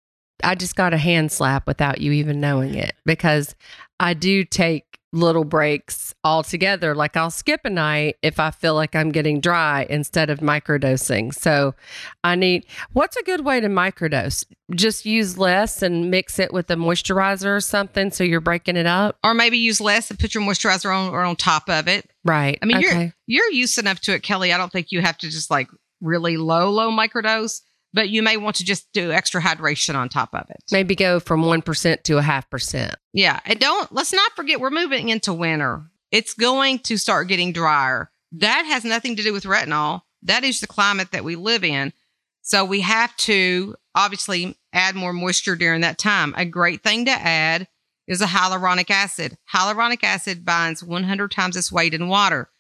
I 0.45 0.55
just 0.55 0.77
got 0.77 0.95
a 0.95 0.99
hand 0.99 1.33
slap 1.33 1.67
without 1.67 2.01
you 2.01 2.13
even 2.13 2.41
knowing 2.41 2.75
it 2.75 2.95
because 3.05 3.55
I 3.99 4.15
do 4.15 4.45
take 4.45 4.85
little 5.17 5.45
breaks 5.45 6.15
altogether. 6.23 6.95
Like 6.95 7.17
I'll 7.17 7.31
skip 7.31 7.63
a 7.65 7.71
night 7.71 8.17
if 8.23 8.39
I 8.39 8.51
feel 8.51 8.75
like 8.75 8.95
I'm 8.95 9.11
getting 9.11 9.41
dry 9.41 9.87
instead 9.89 10.31
of 10.31 10.41
microdosing. 10.41 11.35
So 11.35 11.75
I 12.23 12.35
need 12.35 12.67
what's 12.93 13.17
a 13.17 13.23
good 13.23 13.45
way 13.45 13.61
to 13.61 13.69
microdose? 13.69 14.45
Just 14.75 15.07
use 15.07 15.39
less 15.39 15.83
and 15.83 16.11
mix 16.11 16.39
it 16.39 16.53
with 16.53 16.71
a 16.71 16.75
moisturizer 16.75 17.57
or 17.57 17.61
something 17.61 18.11
so 18.11 18.25
you're 18.25 18.41
breaking 18.41 18.77
it 18.77 18.87
up. 18.87 19.19
Or 19.25 19.35
maybe 19.35 19.59
use 19.59 19.81
less 19.81 20.11
and 20.11 20.19
put 20.19 20.35
your 20.35 20.43
moisturizer 20.43 20.95
on 20.95 21.13
or 21.13 21.23
on 21.23 21.37
top 21.37 21.69
of 21.69 21.89
it. 21.89 22.11
Right. 22.25 22.59
I 22.63 22.67
mean, 22.67 22.79
okay. 22.79 23.13
you're 23.27 23.43
you're 23.45 23.53
used 23.53 23.79
enough 23.79 24.01
to 24.01 24.15
it, 24.15 24.23
Kelly. 24.23 24.53
I 24.53 24.59
don't 24.59 24.71
think 24.71 24.93
you 24.93 25.01
have 25.01 25.19
to 25.19 25.31
just 25.31 25.51
like 25.51 25.69
really 26.01 26.37
low, 26.37 26.71
low 26.71 26.91
microdose 26.91 27.63
but 27.97 28.11
you 28.11 28.23
may 28.23 28.37
want 28.37 28.57
to 28.57 28.65
just 28.65 28.93
do 28.93 29.11
extra 29.11 29.41
hydration 29.41 29.95
on 29.95 30.11
top 30.11 30.35
of 30.35 30.45
it. 30.51 30.63
Maybe 30.71 30.95
go 30.95 31.19
from 31.19 31.43
1% 31.43 32.03
to 32.03 32.19
a 32.19 32.23
half 32.23 32.49
percent. 32.51 32.95
Yeah. 33.15 33.41
And 33.47 33.59
don't, 33.59 33.91
let's 33.91 34.13
not 34.13 34.33
forget, 34.37 34.61
we're 34.61 34.69
moving 34.69 35.09
into 35.09 35.33
winter. 35.33 35.83
It's 36.13 36.35
going 36.35 36.81
to 36.81 36.99
start 36.99 37.29
getting 37.29 37.55
drier. 37.55 38.11
That 38.33 38.67
has 38.67 38.85
nothing 38.85 39.17
to 39.17 39.23
do 39.23 39.33
with 39.33 39.45
retinol. 39.45 40.03
That 40.23 40.45
is 40.45 40.61
the 40.61 40.67
climate 40.67 41.13
that 41.13 41.25
we 41.25 41.37
live 41.37 41.65
in. 41.65 41.95
So 42.43 42.67
we 42.67 42.83
have 42.83 43.17
to 43.17 43.75
obviously 43.95 44.59
add 44.75 44.95
more 44.95 45.15
moisture 45.15 45.57
during 45.57 45.81
that 45.81 45.97
time. 45.97 46.35
A 46.37 46.45
great 46.45 46.83
thing 46.83 47.07
to 47.07 47.13
add 47.13 47.67
is 48.07 48.21
a 48.21 48.27
hyaluronic 48.27 48.91
acid. 48.91 49.39
Hyaluronic 49.51 50.05
acid 50.05 50.45
binds 50.45 50.85
100 50.85 51.31
times 51.31 51.57
its 51.57 51.73
weight 51.73 51.95
in 51.95 52.09
water. 52.09 52.51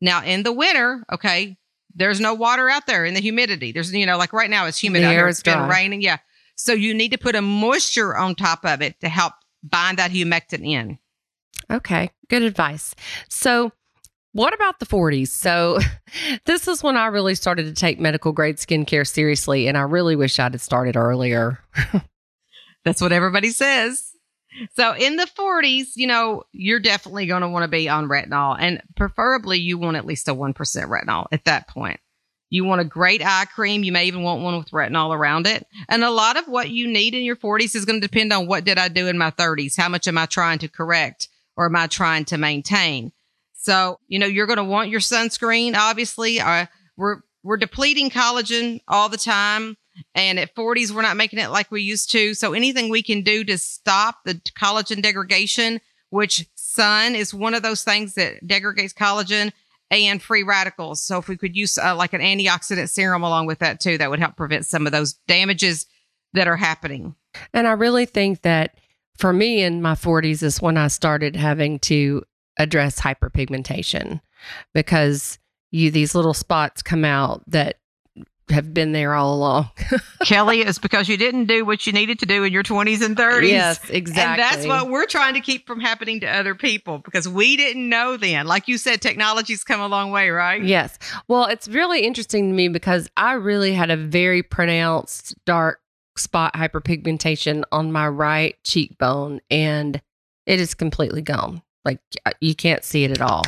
Now, 0.00 0.22
in 0.22 0.44
the 0.44 0.52
winter, 0.52 1.04
okay, 1.12 1.56
there's 1.94 2.20
no 2.20 2.34
water 2.34 2.68
out 2.68 2.86
there 2.86 3.04
in 3.04 3.14
the 3.14 3.20
humidity. 3.20 3.72
There's, 3.72 3.92
you 3.92 4.06
know, 4.06 4.18
like 4.18 4.32
right 4.32 4.50
now 4.50 4.66
it's 4.66 4.82
humid 4.82 5.02
the 5.02 5.06
out 5.06 5.12
here. 5.12 5.28
It's 5.28 5.42
been 5.42 5.68
raining. 5.68 6.02
Yeah. 6.02 6.18
So 6.56 6.72
you 6.72 6.94
need 6.94 7.10
to 7.12 7.18
put 7.18 7.34
a 7.34 7.42
moisture 7.42 8.16
on 8.16 8.34
top 8.34 8.64
of 8.64 8.82
it 8.82 9.00
to 9.00 9.08
help 9.08 9.34
bind 9.62 9.98
that 9.98 10.10
humectant 10.10 10.66
in. 10.66 10.98
Okay. 11.70 12.10
Good 12.28 12.42
advice. 12.42 12.94
So 13.28 13.72
What 14.32 14.52
about 14.52 14.80
the 14.80 14.86
40s? 14.86 15.28
So, 15.28 15.78
this 16.44 16.66
is 16.66 16.82
when 16.82 16.96
I 16.96 17.06
really 17.06 17.36
started 17.36 17.66
to 17.66 17.72
take 17.72 18.00
medical 18.00 18.32
grade 18.32 18.56
skincare 18.56 19.06
seriously, 19.06 19.68
and 19.68 19.78
I 19.78 19.82
really 19.82 20.16
wish 20.16 20.40
I'd 20.40 20.54
have 20.54 20.60
started 20.60 20.96
earlier. 20.96 21.60
That's 22.84 23.00
what 23.00 23.12
everybody 23.12 23.50
says. 23.50 24.10
So, 24.74 24.94
in 24.94 25.16
the 25.16 25.26
40s, 25.26 25.92
you 25.96 26.06
know, 26.06 26.44
you're 26.52 26.80
definitely 26.80 27.26
going 27.26 27.42
to 27.42 27.48
want 27.48 27.64
to 27.64 27.68
be 27.68 27.88
on 27.88 28.08
retinol, 28.08 28.56
and 28.58 28.82
preferably 28.96 29.58
you 29.58 29.78
want 29.78 29.96
at 29.96 30.06
least 30.06 30.28
a 30.28 30.34
1% 30.34 30.54
retinol 30.54 31.26
at 31.32 31.44
that 31.44 31.68
point. 31.68 32.00
You 32.50 32.64
want 32.64 32.80
a 32.80 32.84
great 32.84 33.20
eye 33.24 33.46
cream. 33.46 33.82
You 33.82 33.90
may 33.90 34.04
even 34.04 34.22
want 34.22 34.42
one 34.42 34.56
with 34.56 34.70
retinol 34.70 35.12
around 35.12 35.48
it. 35.48 35.66
And 35.88 36.04
a 36.04 36.10
lot 36.10 36.36
of 36.36 36.46
what 36.46 36.70
you 36.70 36.86
need 36.86 37.14
in 37.14 37.24
your 37.24 37.34
40s 37.34 37.74
is 37.74 37.84
going 37.84 38.00
to 38.00 38.06
depend 38.06 38.32
on 38.32 38.46
what 38.46 38.62
did 38.64 38.78
I 38.78 38.86
do 38.86 39.08
in 39.08 39.18
my 39.18 39.32
30s? 39.32 39.76
How 39.76 39.88
much 39.88 40.06
am 40.06 40.16
I 40.16 40.26
trying 40.26 40.60
to 40.60 40.68
correct 40.68 41.28
or 41.56 41.66
am 41.66 41.74
I 41.74 41.88
trying 41.88 42.26
to 42.26 42.38
maintain? 42.38 43.10
So, 43.54 43.98
you 44.06 44.20
know, 44.20 44.26
you're 44.26 44.46
going 44.46 44.58
to 44.58 44.64
want 44.64 44.90
your 44.90 45.00
sunscreen, 45.00 45.74
obviously. 45.74 46.38
Uh, 46.38 46.66
we're, 46.96 47.22
we're 47.42 47.56
depleting 47.56 48.10
collagen 48.10 48.80
all 48.86 49.08
the 49.08 49.16
time. 49.16 49.76
And 50.14 50.38
at 50.38 50.54
40s, 50.54 50.90
we're 50.90 51.02
not 51.02 51.16
making 51.16 51.38
it 51.38 51.50
like 51.50 51.70
we 51.70 51.82
used 51.82 52.10
to. 52.12 52.34
So 52.34 52.52
anything 52.52 52.88
we 52.88 53.02
can 53.02 53.22
do 53.22 53.44
to 53.44 53.58
stop 53.58 54.24
the 54.24 54.34
collagen 54.58 55.02
degradation, 55.02 55.80
which 56.10 56.46
sun 56.54 57.14
is 57.14 57.32
one 57.32 57.54
of 57.54 57.62
those 57.62 57.84
things 57.84 58.14
that 58.14 58.46
degrades 58.46 58.92
collagen 58.92 59.52
and 59.90 60.22
free 60.22 60.42
radicals. 60.42 61.02
So 61.02 61.18
if 61.18 61.28
we 61.28 61.36
could 61.36 61.56
use 61.56 61.78
uh, 61.78 61.94
like 61.94 62.12
an 62.12 62.20
antioxidant 62.20 62.88
serum 62.88 63.22
along 63.22 63.46
with 63.46 63.60
that 63.60 63.80
too, 63.80 63.98
that 63.98 64.10
would 64.10 64.18
help 64.18 64.36
prevent 64.36 64.66
some 64.66 64.86
of 64.86 64.92
those 64.92 65.14
damages 65.28 65.86
that 66.32 66.48
are 66.48 66.56
happening. 66.56 67.14
And 67.52 67.66
I 67.66 67.72
really 67.72 68.06
think 68.06 68.42
that 68.42 68.76
for 69.16 69.32
me 69.32 69.62
in 69.62 69.82
my 69.82 69.94
40s 69.94 70.42
is 70.42 70.60
when 70.60 70.76
I 70.76 70.88
started 70.88 71.36
having 71.36 71.78
to 71.80 72.22
address 72.58 73.00
hyperpigmentation 73.00 74.20
because 74.72 75.38
you 75.70 75.90
these 75.90 76.14
little 76.14 76.34
spots 76.34 76.82
come 76.82 77.04
out 77.04 77.42
that 77.48 77.78
have 78.50 78.74
been 78.74 78.92
there 78.92 79.14
all 79.14 79.34
along. 79.34 79.70
Kelly, 80.24 80.60
it's 80.60 80.78
because 80.78 81.08
you 81.08 81.16
didn't 81.16 81.46
do 81.46 81.64
what 81.64 81.86
you 81.86 81.92
needed 81.92 82.18
to 82.18 82.26
do 82.26 82.44
in 82.44 82.52
your 82.52 82.62
20s 82.62 83.02
and 83.02 83.16
30s. 83.16 83.48
Yes, 83.48 83.90
exactly. 83.90 84.22
And 84.22 84.38
that's 84.38 84.66
what 84.66 84.90
we're 84.90 85.06
trying 85.06 85.34
to 85.34 85.40
keep 85.40 85.66
from 85.66 85.80
happening 85.80 86.20
to 86.20 86.26
other 86.26 86.54
people 86.54 86.98
because 86.98 87.28
we 87.28 87.56
didn't 87.56 87.88
know 87.88 88.16
then. 88.16 88.46
Like 88.46 88.68
you 88.68 88.76
said, 88.76 89.00
technology's 89.00 89.64
come 89.64 89.80
a 89.80 89.88
long 89.88 90.10
way, 90.10 90.30
right? 90.30 90.62
Yes. 90.62 90.98
Well, 91.26 91.46
it's 91.46 91.68
really 91.68 92.00
interesting 92.00 92.50
to 92.50 92.54
me 92.54 92.68
because 92.68 93.08
I 93.16 93.32
really 93.32 93.72
had 93.72 93.90
a 93.90 93.96
very 93.96 94.42
pronounced 94.42 95.34
dark 95.46 95.80
spot 96.16 96.54
hyperpigmentation 96.54 97.64
on 97.72 97.90
my 97.90 98.06
right 98.06 98.56
cheekbone 98.62 99.40
and 99.50 100.00
it 100.46 100.60
is 100.60 100.74
completely 100.74 101.22
gone. 101.22 101.62
Like 101.84 102.00
you 102.40 102.54
can't 102.54 102.84
see 102.84 103.04
it 103.04 103.10
at 103.10 103.20
all. 103.20 103.42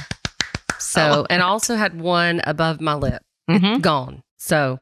So, 0.78 1.22
oh. 1.22 1.26
and 1.30 1.42
I 1.42 1.46
also 1.46 1.74
had 1.74 2.00
one 2.00 2.40
above 2.44 2.80
my 2.80 2.94
lip. 2.94 3.22
Mm-hmm. 3.48 3.80
Gone. 3.80 4.22
So, 4.38 4.78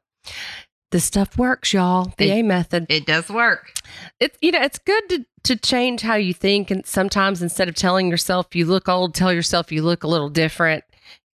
the 0.91 1.01
stuff 1.01 1.37
works, 1.37 1.73
y'all. 1.73 2.13
The 2.19 2.31
it, 2.31 2.39
A 2.39 2.43
method. 2.43 2.87
It 2.89 3.05
does 3.05 3.29
work. 3.29 3.73
It's 4.21 4.39
you 4.41 4.53
know, 4.53 4.63
it's 4.63 4.79
good 4.79 5.09
to 5.09 5.27
to 5.45 5.57
change 5.57 6.03
how 6.03 6.15
you 6.15 6.33
think 6.33 6.71
and 6.71 6.87
sometimes 6.87 7.43
instead 7.43 7.69
of 7.69 7.75
telling 7.75 8.09
yourself 8.09 8.55
you 8.55 8.65
look 8.65 8.89
old, 8.89 9.15
tell 9.15 9.33
yourself 9.33 9.73
you 9.73 9.83
look 9.83 10.05
a 10.05 10.09
little 10.09 10.31
different. 10.31 10.85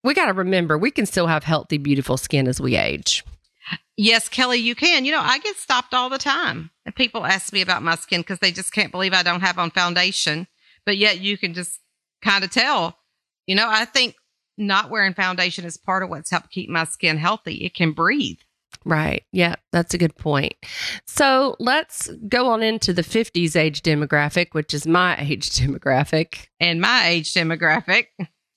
We 0.03 0.14
got 0.14 0.26
to 0.26 0.33
remember 0.33 0.79
we 0.79 0.90
can 0.90 1.07
still 1.07 1.26
have 1.26 1.44
healthy, 1.44 1.79
beautiful 1.79 2.16
skin 2.16 2.48
as 2.48 2.61
we 2.61 2.76
age. 2.76 3.22
Yes, 3.96 4.31
Kelly, 4.31 4.57
you 4.57 4.74
can. 4.74 5.05
You 5.05 5.12
know, 5.12 5.20
I 5.20 5.38
get 5.40 5.57
stopped 5.57 5.92
all 5.92 6.09
the 6.09 6.16
time. 6.16 6.70
And 6.87 6.96
people 6.96 7.26
ask 7.26 7.53
me 7.53 7.61
about 7.61 7.83
my 7.83 7.96
skin 7.96 8.22
because 8.22 8.38
they 8.38 8.50
just 8.50 8.72
can't 8.72 8.90
believe 8.90 9.12
I 9.12 9.22
don't 9.22 9.42
have 9.42 9.59
on 9.59 9.70
foundation. 9.70 10.46
But 10.87 10.96
yet 10.96 11.20
you 11.20 11.37
can 11.37 11.53
just 11.53 11.79
kind 12.22 12.42
of 12.42 12.50
tell. 12.50 12.96
You 13.46 13.57
know, 13.57 13.68
I 13.68 13.85
think 13.85 14.14
not 14.57 14.88
wearing 14.88 15.12
foundation 15.12 15.66
is 15.66 15.76
part 15.76 16.03
of 16.03 16.09
what's 16.09 16.31
helped 16.31 16.50
keep 16.50 16.70
my 16.70 16.85
skin 16.85 17.18
healthy. 17.18 17.57
It 17.57 17.74
can 17.74 17.92
breathe. 17.92 18.38
Right. 18.85 19.24
Yeah, 19.33 19.56
that's 19.72 19.94
a 19.94 19.98
good 19.98 20.16
point. 20.16 20.54
So 21.06 21.56
let's 21.59 22.09
go 22.28 22.48
on 22.48 22.62
into 22.62 22.92
the 22.92 23.02
50s 23.02 23.56
age 23.56 23.83
demographic, 23.83 24.48
which 24.52 24.72
is 24.72 24.87
my 24.87 25.16
age 25.20 25.50
demographic. 25.50 26.46
And 26.59 26.80
my 26.80 27.09
age 27.09 27.35
demographic. 27.35 28.06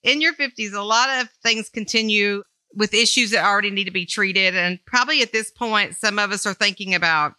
In 0.03 0.21
your 0.21 0.33
50s, 0.33 0.73
a 0.73 0.81
lot 0.81 1.21
of 1.21 1.29
things 1.43 1.69
continue 1.69 2.43
with 2.75 2.93
issues 2.93 3.31
that 3.31 3.45
already 3.45 3.69
need 3.69 3.85
to 3.85 3.91
be 3.91 4.05
treated. 4.05 4.55
And 4.55 4.79
probably 4.85 5.21
at 5.21 5.31
this 5.31 5.51
point, 5.51 5.95
some 5.95 6.19
of 6.19 6.31
us 6.31 6.45
are 6.45 6.53
thinking 6.53 6.95
about 6.95 7.33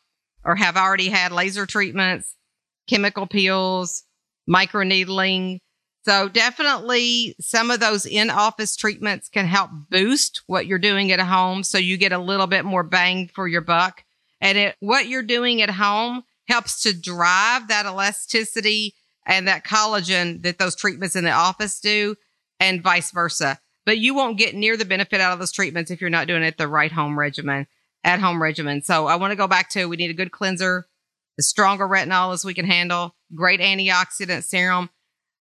or 0.44 0.54
have 0.56 0.76
already 0.76 1.08
had 1.08 1.32
laser 1.32 1.66
treatments, 1.66 2.34
chemical 2.88 3.26
peels, 3.26 4.04
microneedling, 4.48 5.58
so 6.04 6.28
definitely 6.28 7.34
some 7.40 7.70
of 7.70 7.80
those 7.80 8.04
in 8.04 8.28
office 8.28 8.76
treatments 8.76 9.30
can 9.30 9.46
help 9.46 9.70
boost 9.88 10.42
what 10.46 10.66
you're 10.66 10.78
doing 10.78 11.10
at 11.12 11.20
home 11.20 11.62
so 11.62 11.78
you 11.78 11.96
get 11.96 12.12
a 12.12 12.18
little 12.18 12.46
bit 12.46 12.66
more 12.66 12.82
bang 12.82 13.28
for 13.28 13.48
your 13.48 13.62
buck. 13.62 14.04
And 14.38 14.58
it, 14.58 14.76
what 14.80 15.06
you're 15.06 15.22
doing 15.22 15.62
at 15.62 15.70
home 15.70 16.24
helps 16.46 16.82
to 16.82 16.92
drive 16.92 17.68
that 17.68 17.86
elasticity 17.86 18.94
and 19.26 19.48
that 19.48 19.64
collagen 19.64 20.42
that 20.42 20.58
those 20.58 20.76
treatments 20.76 21.16
in 21.16 21.24
the 21.24 21.30
office 21.30 21.80
do 21.80 22.16
and 22.60 22.82
vice 22.82 23.10
versa. 23.10 23.58
But 23.86 23.96
you 23.96 24.14
won't 24.14 24.36
get 24.36 24.54
near 24.54 24.76
the 24.76 24.84
benefit 24.84 25.22
out 25.22 25.32
of 25.32 25.38
those 25.38 25.52
treatments 25.52 25.90
if 25.90 26.02
you're 26.02 26.10
not 26.10 26.26
doing 26.26 26.42
it 26.42 26.58
the 26.58 26.68
right 26.68 26.92
home 26.92 27.18
regimen, 27.18 27.66
at 28.02 28.20
home 28.20 28.42
regimen. 28.42 28.82
So 28.82 29.06
I 29.06 29.16
want 29.16 29.30
to 29.30 29.36
go 29.36 29.48
back 29.48 29.70
to 29.70 29.86
we 29.86 29.96
need 29.96 30.10
a 30.10 30.14
good 30.14 30.32
cleanser, 30.32 30.84
the 31.38 31.42
stronger 31.42 31.88
retinol 31.88 32.34
as 32.34 32.44
we 32.44 32.52
can 32.52 32.66
handle, 32.66 33.14
great 33.34 33.60
antioxidant 33.60 34.44
serum 34.44 34.90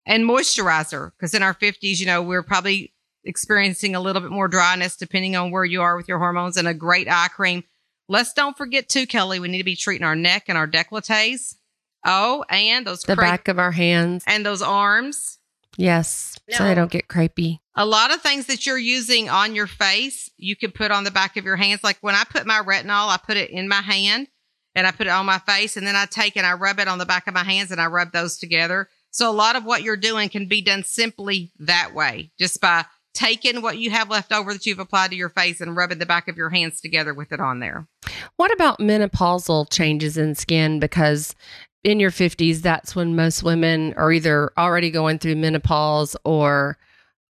and 0.06 0.24
moisturizer 0.24 1.10
because 1.12 1.34
in 1.34 1.42
our 1.42 1.54
50s, 1.54 1.98
you 1.98 2.06
know, 2.06 2.22
we're 2.22 2.42
probably 2.42 2.92
experiencing 3.24 3.94
a 3.94 4.00
little 4.00 4.22
bit 4.22 4.30
more 4.30 4.48
dryness 4.48 4.96
depending 4.96 5.36
on 5.36 5.50
where 5.50 5.64
you 5.64 5.82
are 5.82 5.96
with 5.96 6.08
your 6.08 6.18
hormones 6.18 6.56
and 6.56 6.68
a 6.68 6.74
great 6.74 7.08
eye 7.10 7.28
cream. 7.28 7.64
Let's 8.08 8.32
don't 8.32 8.56
forget 8.56 8.88
too, 8.88 9.06
Kelly, 9.06 9.40
we 9.40 9.48
need 9.48 9.58
to 9.58 9.64
be 9.64 9.76
treating 9.76 10.06
our 10.06 10.14
neck 10.14 10.44
and 10.48 10.56
our 10.56 10.68
decolletes. 10.68 11.56
Oh, 12.04 12.44
and 12.48 12.86
those 12.86 13.02
the 13.02 13.16
cra- 13.16 13.24
back 13.24 13.48
of 13.48 13.58
our 13.58 13.72
hands 13.72 14.22
and 14.28 14.46
those 14.46 14.62
arms. 14.62 15.38
Yes, 15.76 16.38
no. 16.48 16.56
so 16.56 16.64
they 16.64 16.74
don't 16.74 16.90
get 16.90 17.08
crepey. 17.08 17.58
A 17.74 17.84
lot 17.84 18.14
of 18.14 18.22
things 18.22 18.46
that 18.46 18.64
you're 18.64 18.78
using 18.78 19.28
on 19.28 19.54
your 19.54 19.66
face, 19.66 20.30
you 20.38 20.56
can 20.56 20.70
put 20.70 20.90
on 20.90 21.04
the 21.04 21.10
back 21.10 21.36
of 21.36 21.44
your 21.44 21.56
hands. 21.56 21.84
Like 21.84 21.98
when 22.00 22.14
I 22.14 22.22
put 22.24 22.46
my 22.46 22.62
retinol, 22.64 23.08
I 23.08 23.18
put 23.18 23.36
it 23.36 23.50
in 23.50 23.68
my 23.68 23.82
hand 23.82 24.28
and 24.74 24.86
I 24.86 24.92
put 24.92 25.06
it 25.06 25.10
on 25.10 25.26
my 25.26 25.38
face, 25.38 25.76
and 25.76 25.86
then 25.86 25.96
I 25.96 26.06
take 26.06 26.36
and 26.36 26.46
I 26.46 26.52
rub 26.52 26.78
it 26.78 26.86
on 26.88 26.98
the 26.98 27.06
back 27.06 27.26
of 27.26 27.34
my 27.34 27.44
hands 27.44 27.70
and 27.70 27.80
I 27.80 27.86
rub 27.86 28.12
those 28.12 28.38
together. 28.38 28.88
So 29.16 29.30
a 29.30 29.32
lot 29.32 29.56
of 29.56 29.64
what 29.64 29.82
you're 29.82 29.96
doing 29.96 30.28
can 30.28 30.44
be 30.44 30.60
done 30.60 30.84
simply 30.84 31.50
that 31.58 31.94
way, 31.94 32.32
just 32.38 32.60
by 32.60 32.84
taking 33.14 33.62
what 33.62 33.78
you 33.78 33.88
have 33.88 34.10
left 34.10 34.30
over 34.30 34.52
that 34.52 34.66
you've 34.66 34.78
applied 34.78 35.08
to 35.08 35.16
your 35.16 35.30
face 35.30 35.62
and 35.62 35.74
rubbing 35.74 35.98
the 35.98 36.04
back 36.04 36.28
of 36.28 36.36
your 36.36 36.50
hands 36.50 36.82
together 36.82 37.14
with 37.14 37.32
it 37.32 37.40
on 37.40 37.58
there. 37.58 37.88
What 38.36 38.52
about 38.52 38.78
menopausal 38.78 39.70
changes 39.72 40.18
in 40.18 40.34
skin? 40.34 40.80
Because 40.80 41.34
in 41.82 41.98
your 41.98 42.10
50s, 42.10 42.60
that's 42.60 42.94
when 42.94 43.16
most 43.16 43.42
women 43.42 43.94
are 43.94 44.12
either 44.12 44.52
already 44.58 44.90
going 44.90 45.18
through 45.18 45.36
menopause 45.36 46.14
or 46.26 46.76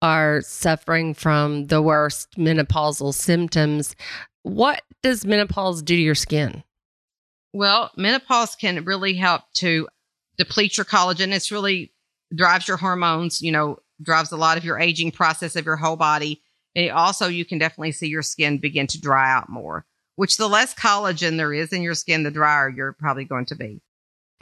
are 0.03 0.40
suffering 0.40 1.14
from 1.14 1.68
the 1.68 1.81
worst 1.81 2.37
menopausal 2.37 3.14
symptoms. 3.14 3.94
What 4.42 4.83
does 5.05 5.25
menopause 5.25 5.83
do 5.83 5.94
to 5.94 6.03
your 6.03 6.16
skin? 6.16 6.64
Well, 7.53 7.92
menopause 7.96 8.57
can 8.57 8.85
really 8.85 9.14
help 9.14 9.42
to 9.55 9.87
depletes 10.38 10.77
your 10.77 10.85
collagen. 10.85 11.33
It's 11.33 11.53
really 11.53 11.92
drives 12.35 12.68
your 12.68 12.77
hormones, 12.77 13.40
you 13.42 13.53
know, 13.53 13.79
drives 14.03 14.33
a 14.33 14.37
lot 14.37 14.59
of 14.59 14.64
your 14.64 14.79
aging 14.79 15.12
process 15.12 15.57
of 15.57 15.64
your 15.64 15.77
whole 15.77 15.96
body. 15.96 16.42
And 16.75 16.90
also, 16.90 17.29
you 17.29 17.44
can 17.44 17.59
definitely 17.59 17.92
see 17.92 18.09
your 18.09 18.22
skin 18.22 18.59
begin 18.59 18.87
to 18.88 19.01
dry 19.01 19.33
out 19.33 19.49
more, 19.49 19.87
which 20.16 20.37
the 20.37 20.49
less 20.49 20.75
collagen 20.75 21.37
there 21.37 21.55
is 21.55 21.72
in 21.72 21.83
your 21.83 21.94
skin, 21.94 22.22
the 22.22 22.31
drier 22.31 22.68
you're 22.68 22.92
probably 22.92 23.25
going 23.25 23.46
to 23.46 23.55
be. 23.55 23.81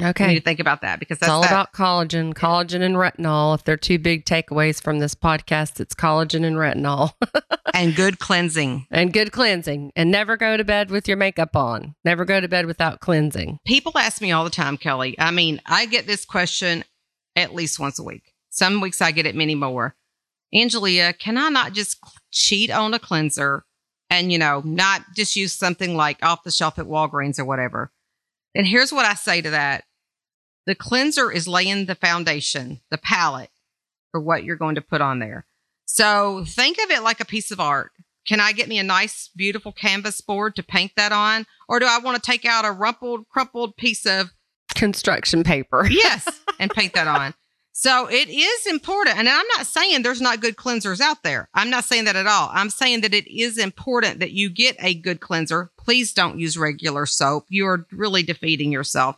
Okay. 0.02 0.24
You 0.24 0.28
need 0.30 0.38
to 0.40 0.44
think 0.44 0.61
about 0.61 0.80
that 0.83 0.98
because 0.98 1.18
that's 1.18 1.28
it's 1.28 1.33
all 1.33 1.42
that. 1.42 1.50
about 1.50 1.72
collagen, 1.72 2.35
collagen 2.35 2.83
and 2.83 2.96
retinol. 2.96 3.54
If 3.54 3.64
they're 3.64 3.76
two 3.76 3.98
big 3.98 4.24
takeaways 4.24 4.83
from 4.83 4.98
this 4.98 5.14
podcast, 5.14 5.78
it's 5.78 5.94
collagen 5.94 6.44
and 6.44 6.57
retinol. 6.57 7.12
and 7.74 7.94
good 7.94 8.18
cleansing. 8.18 8.88
And 8.90 9.12
good 9.12 9.30
cleansing. 9.30 9.92
And 9.94 10.11
never 10.11 10.37
go 10.37 10.57
to 10.57 10.64
bed 10.64 10.90
with 10.90 11.07
your 11.07 11.16
makeup 11.16 11.54
on. 11.54 11.94
Never 12.04 12.24
go 12.24 12.40
to 12.40 12.48
bed 12.48 12.66
without 12.66 13.00
cleansing. 13.00 13.61
People 13.64 13.92
ask 13.96 14.20
me 14.20 14.33
all 14.33 14.42
the 14.42 14.50
time, 14.50 14.76
Kelly. 14.76 15.14
I 15.18 15.30
mean, 15.30 15.61
I 15.64 15.87
get 15.87 16.09
this 16.09 16.24
question 16.24 16.85
at 17.37 17.54
least 17.54 17.78
once 17.78 17.98
a 18.00 18.04
week. 18.04 18.33
Some 18.50 18.80
weeks 18.80 19.00
I 19.00 19.12
get 19.12 19.26
it 19.26 19.37
many 19.37 19.54
more. 19.54 19.94
Angelia, 20.52 21.16
can 21.16 21.38
I 21.38 21.48
not 21.48 21.72
just 21.72 21.98
cheat 22.33 22.70
on 22.70 22.94
a 22.94 22.98
cleanser 22.98 23.64
and, 24.11 24.33
you 24.33 24.38
know, 24.38 24.61
not 24.64 25.02
just 25.14 25.37
use 25.37 25.52
something 25.52 25.96
like 25.96 26.24
off 26.24 26.44
the 26.44 26.50
shelf 26.50 26.78
at 26.78 26.87
Walgreens 26.87 27.38
or 27.38 27.44
whatever? 27.44 27.90
And 28.54 28.66
here's 28.66 28.92
what 28.92 29.06
I 29.06 29.14
say 29.14 29.40
to 29.40 29.50
that 29.50 29.84
the 30.66 30.74
cleanser 30.74 31.30
is 31.30 31.46
laying 31.46 31.86
the 31.86 31.94
foundation, 31.94 32.80
the 32.90 32.98
palette 32.98 33.50
for 34.10 34.20
what 34.20 34.44
you're 34.44 34.56
going 34.56 34.76
to 34.76 34.80
put 34.80 35.00
on 35.00 35.18
there. 35.18 35.46
So 35.86 36.44
think 36.46 36.78
of 36.82 36.90
it 36.90 37.02
like 37.02 37.20
a 37.20 37.26
piece 37.26 37.50
of 37.50 37.60
art. 37.60 37.92
Can 38.26 38.40
I 38.40 38.52
get 38.52 38.68
me 38.68 38.78
a 38.78 38.82
nice, 38.82 39.28
beautiful 39.36 39.72
canvas 39.72 40.20
board 40.20 40.56
to 40.56 40.62
paint 40.62 40.92
that 40.96 41.12
on? 41.12 41.46
Or 41.68 41.78
do 41.78 41.86
I 41.86 41.98
want 41.98 42.16
to 42.16 42.30
take 42.30 42.46
out 42.46 42.64
a 42.64 42.72
rumpled, 42.72 43.28
crumpled 43.28 43.76
piece 43.76 44.06
of 44.06 44.32
construction 44.74 45.44
paper? 45.44 45.86
yes, 45.86 46.26
and 46.58 46.70
paint 46.70 46.94
that 46.94 47.06
on. 47.06 47.34
So 47.76 48.06
it 48.06 48.28
is 48.28 48.66
important. 48.66 49.18
And 49.18 49.28
I'm 49.28 49.46
not 49.56 49.66
saying 49.66 50.02
there's 50.02 50.20
not 50.20 50.40
good 50.40 50.56
cleansers 50.56 51.00
out 51.00 51.24
there. 51.24 51.48
I'm 51.54 51.70
not 51.70 51.82
saying 51.84 52.04
that 52.04 52.14
at 52.14 52.28
all. 52.28 52.48
I'm 52.52 52.70
saying 52.70 53.00
that 53.00 53.12
it 53.12 53.26
is 53.26 53.58
important 53.58 54.20
that 54.20 54.30
you 54.30 54.48
get 54.48 54.76
a 54.78 54.94
good 54.94 55.20
cleanser. 55.20 55.72
Please 55.76 56.12
don't 56.12 56.38
use 56.38 56.56
regular 56.56 57.04
soap. 57.04 57.46
You're 57.48 57.87
really 57.90 58.22
defeating 58.22 58.70
yourself. 58.70 59.16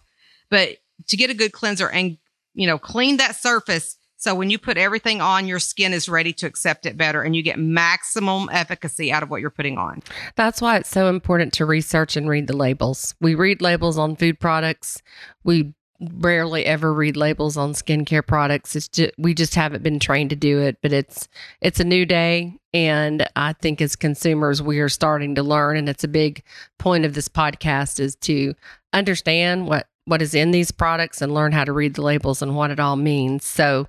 But 0.48 0.78
to 1.08 1.16
get 1.18 1.28
a 1.28 1.34
good 1.34 1.52
cleanser 1.52 1.90
and, 1.90 2.16
you 2.54 2.66
know, 2.66 2.78
clean 2.78 3.18
that 3.18 3.36
surface 3.36 3.98
so 4.16 4.34
when 4.34 4.48
you 4.48 4.58
put 4.58 4.78
everything 4.78 5.20
on, 5.20 5.46
your 5.46 5.58
skin 5.58 5.92
is 5.92 6.08
ready 6.08 6.32
to 6.34 6.46
accept 6.46 6.86
it 6.86 6.96
better 6.96 7.22
and 7.22 7.36
you 7.36 7.42
get 7.42 7.58
maximum 7.58 8.48
efficacy 8.50 9.12
out 9.12 9.22
of 9.22 9.30
what 9.30 9.40
you're 9.42 9.50
putting 9.50 9.76
on. 9.76 10.02
That's 10.36 10.62
why 10.62 10.78
it's 10.78 10.88
so 10.88 11.08
important 11.08 11.52
to 11.54 11.66
research 11.66 12.16
and 12.16 12.28
read 12.28 12.46
the 12.46 12.56
labels. 12.56 13.14
We 13.20 13.34
read 13.34 13.60
labels 13.60 13.98
on 13.98 14.16
food 14.16 14.40
products. 14.40 15.02
We 15.44 15.74
rarely 16.00 16.66
ever 16.66 16.92
read 16.92 17.16
labels 17.16 17.56
on 17.56 17.72
skincare 17.72 18.26
products. 18.26 18.76
It's 18.76 18.88
just 18.88 19.12
we 19.18 19.34
just 19.34 19.54
haven't 19.54 19.82
been 19.82 19.98
trained 19.98 20.30
to 20.30 20.36
do 20.36 20.60
it, 20.60 20.78
but 20.82 20.92
it's 20.92 21.28
it's 21.60 21.80
a 21.80 21.84
new 21.84 22.04
day 22.04 22.58
and 22.72 23.26
I 23.36 23.54
think 23.54 23.80
as 23.80 23.96
consumers 23.96 24.62
we 24.62 24.80
are 24.80 24.88
starting 24.88 25.34
to 25.36 25.42
learn 25.42 25.76
and 25.76 25.88
it's 25.88 26.04
a 26.04 26.08
big 26.08 26.42
point 26.78 27.04
of 27.04 27.14
this 27.14 27.28
podcast 27.28 28.00
is 28.00 28.16
to 28.16 28.54
understand 28.92 29.66
what 29.66 29.88
what 30.04 30.22
is 30.22 30.34
in 30.34 30.50
these 30.50 30.70
products 30.70 31.20
and 31.20 31.34
learn 31.34 31.52
how 31.52 31.64
to 31.64 31.72
read 31.72 31.94
the 31.94 32.02
labels 32.02 32.42
and 32.42 32.54
what 32.54 32.70
it 32.70 32.80
all 32.80 32.96
means. 32.96 33.44
So 33.44 33.86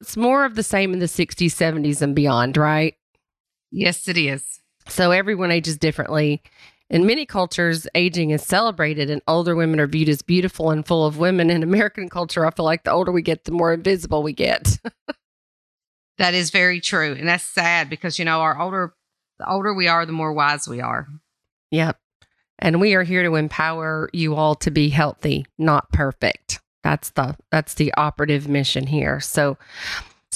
it's 0.00 0.16
more 0.16 0.44
of 0.44 0.54
the 0.54 0.62
same 0.62 0.92
in 0.92 0.98
the 0.98 1.06
60s, 1.06 1.46
70s 1.46 2.02
and 2.02 2.14
beyond, 2.14 2.56
right? 2.56 2.94
Yes, 3.70 4.06
it 4.08 4.18
is. 4.18 4.60
So 4.88 5.10
everyone 5.10 5.50
ages 5.50 5.78
differently 5.78 6.42
in 6.88 7.06
many 7.06 7.26
cultures, 7.26 7.86
aging 7.94 8.30
is 8.30 8.42
celebrated, 8.42 9.10
and 9.10 9.20
older 9.26 9.56
women 9.56 9.80
are 9.80 9.86
viewed 9.86 10.08
as 10.08 10.22
beautiful 10.22 10.70
and 10.70 10.86
full 10.86 11.04
of 11.04 11.18
women. 11.18 11.50
In 11.50 11.62
American 11.62 12.08
culture, 12.08 12.46
I 12.46 12.50
feel 12.50 12.64
like 12.64 12.84
the 12.84 12.92
older 12.92 13.10
we 13.10 13.22
get, 13.22 13.44
the 13.44 13.52
more 13.52 13.72
invisible 13.72 14.22
we 14.22 14.32
get. 14.32 14.78
that 16.18 16.34
is 16.34 16.50
very 16.50 16.80
true, 16.80 17.14
and 17.18 17.28
that's 17.28 17.44
sad 17.44 17.90
because 17.90 18.18
you 18.18 18.24
know, 18.24 18.40
our 18.40 18.60
older, 18.60 18.94
the 19.38 19.50
older 19.50 19.74
we 19.74 19.88
are, 19.88 20.06
the 20.06 20.12
more 20.12 20.32
wise 20.32 20.68
we 20.68 20.80
are. 20.80 21.08
Yep, 21.72 21.98
and 22.60 22.80
we 22.80 22.94
are 22.94 23.02
here 23.02 23.24
to 23.24 23.34
empower 23.34 24.08
you 24.12 24.36
all 24.36 24.54
to 24.56 24.70
be 24.70 24.88
healthy, 24.88 25.44
not 25.58 25.90
perfect. 25.90 26.60
That's 26.84 27.10
the 27.10 27.36
that's 27.50 27.74
the 27.74 27.92
operative 27.94 28.46
mission 28.46 28.86
here. 28.86 29.18
So 29.18 29.58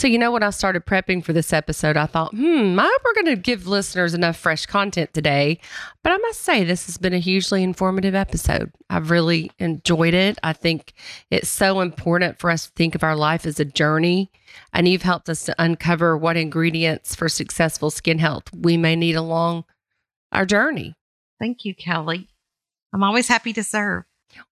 so, 0.01 0.07
you 0.07 0.17
know, 0.17 0.33
when 0.33 0.43
I 0.43 0.49
started 0.49 0.87
prepping 0.87 1.23
for 1.23 1.35
this 1.35 1.53
episode, 1.53 1.99
I 1.99 2.07
thought, 2.07 2.35
hmm, 2.35 2.81
I 2.81 2.85
hope 2.85 3.03
we're 3.05 3.23
going 3.23 3.37
to 3.37 3.43
give 3.43 3.67
listeners 3.67 4.15
enough 4.15 4.35
fresh 4.35 4.65
content 4.65 5.13
today. 5.13 5.61
But 6.03 6.15
I 6.15 6.17
must 6.17 6.41
say, 6.41 6.65
this 6.65 6.87
has 6.87 6.97
been 6.97 7.13
a 7.13 7.19
hugely 7.19 7.63
informative 7.63 8.15
episode. 8.15 8.73
I've 8.89 9.11
really 9.11 9.53
enjoyed 9.59 10.15
it. 10.15 10.39
I 10.43 10.55
think 10.55 10.95
it's 11.31 11.51
so 11.51 11.81
important 11.81 12.39
for 12.39 12.49
us 12.49 12.65
to 12.65 12.73
think 12.73 12.95
of 12.95 13.05
our 13.05 13.15
life 13.15 13.45
as 13.45 13.61
a 13.61 13.65
journey. 13.67 14.31
And 14.73 14.89
you've 14.89 15.03
helped 15.03 15.29
us 15.29 15.45
to 15.45 15.55
uncover 15.63 16.17
what 16.17 16.39
ingredients 16.39 17.15
for 17.15 17.29
successful 17.29 17.91
skin 17.91 18.21
health 18.21 18.45
we 18.55 18.79
may 18.79 18.97
need 18.97 19.17
along 19.17 19.65
our 20.33 20.47
journey. 20.47 20.95
Thank 21.39 21.67
you, 21.67 21.75
Kelly. 21.75 22.31
I'm 22.95 23.03
always 23.03 23.29
happy 23.29 23.53
to 23.53 23.63
serve. 23.63 24.05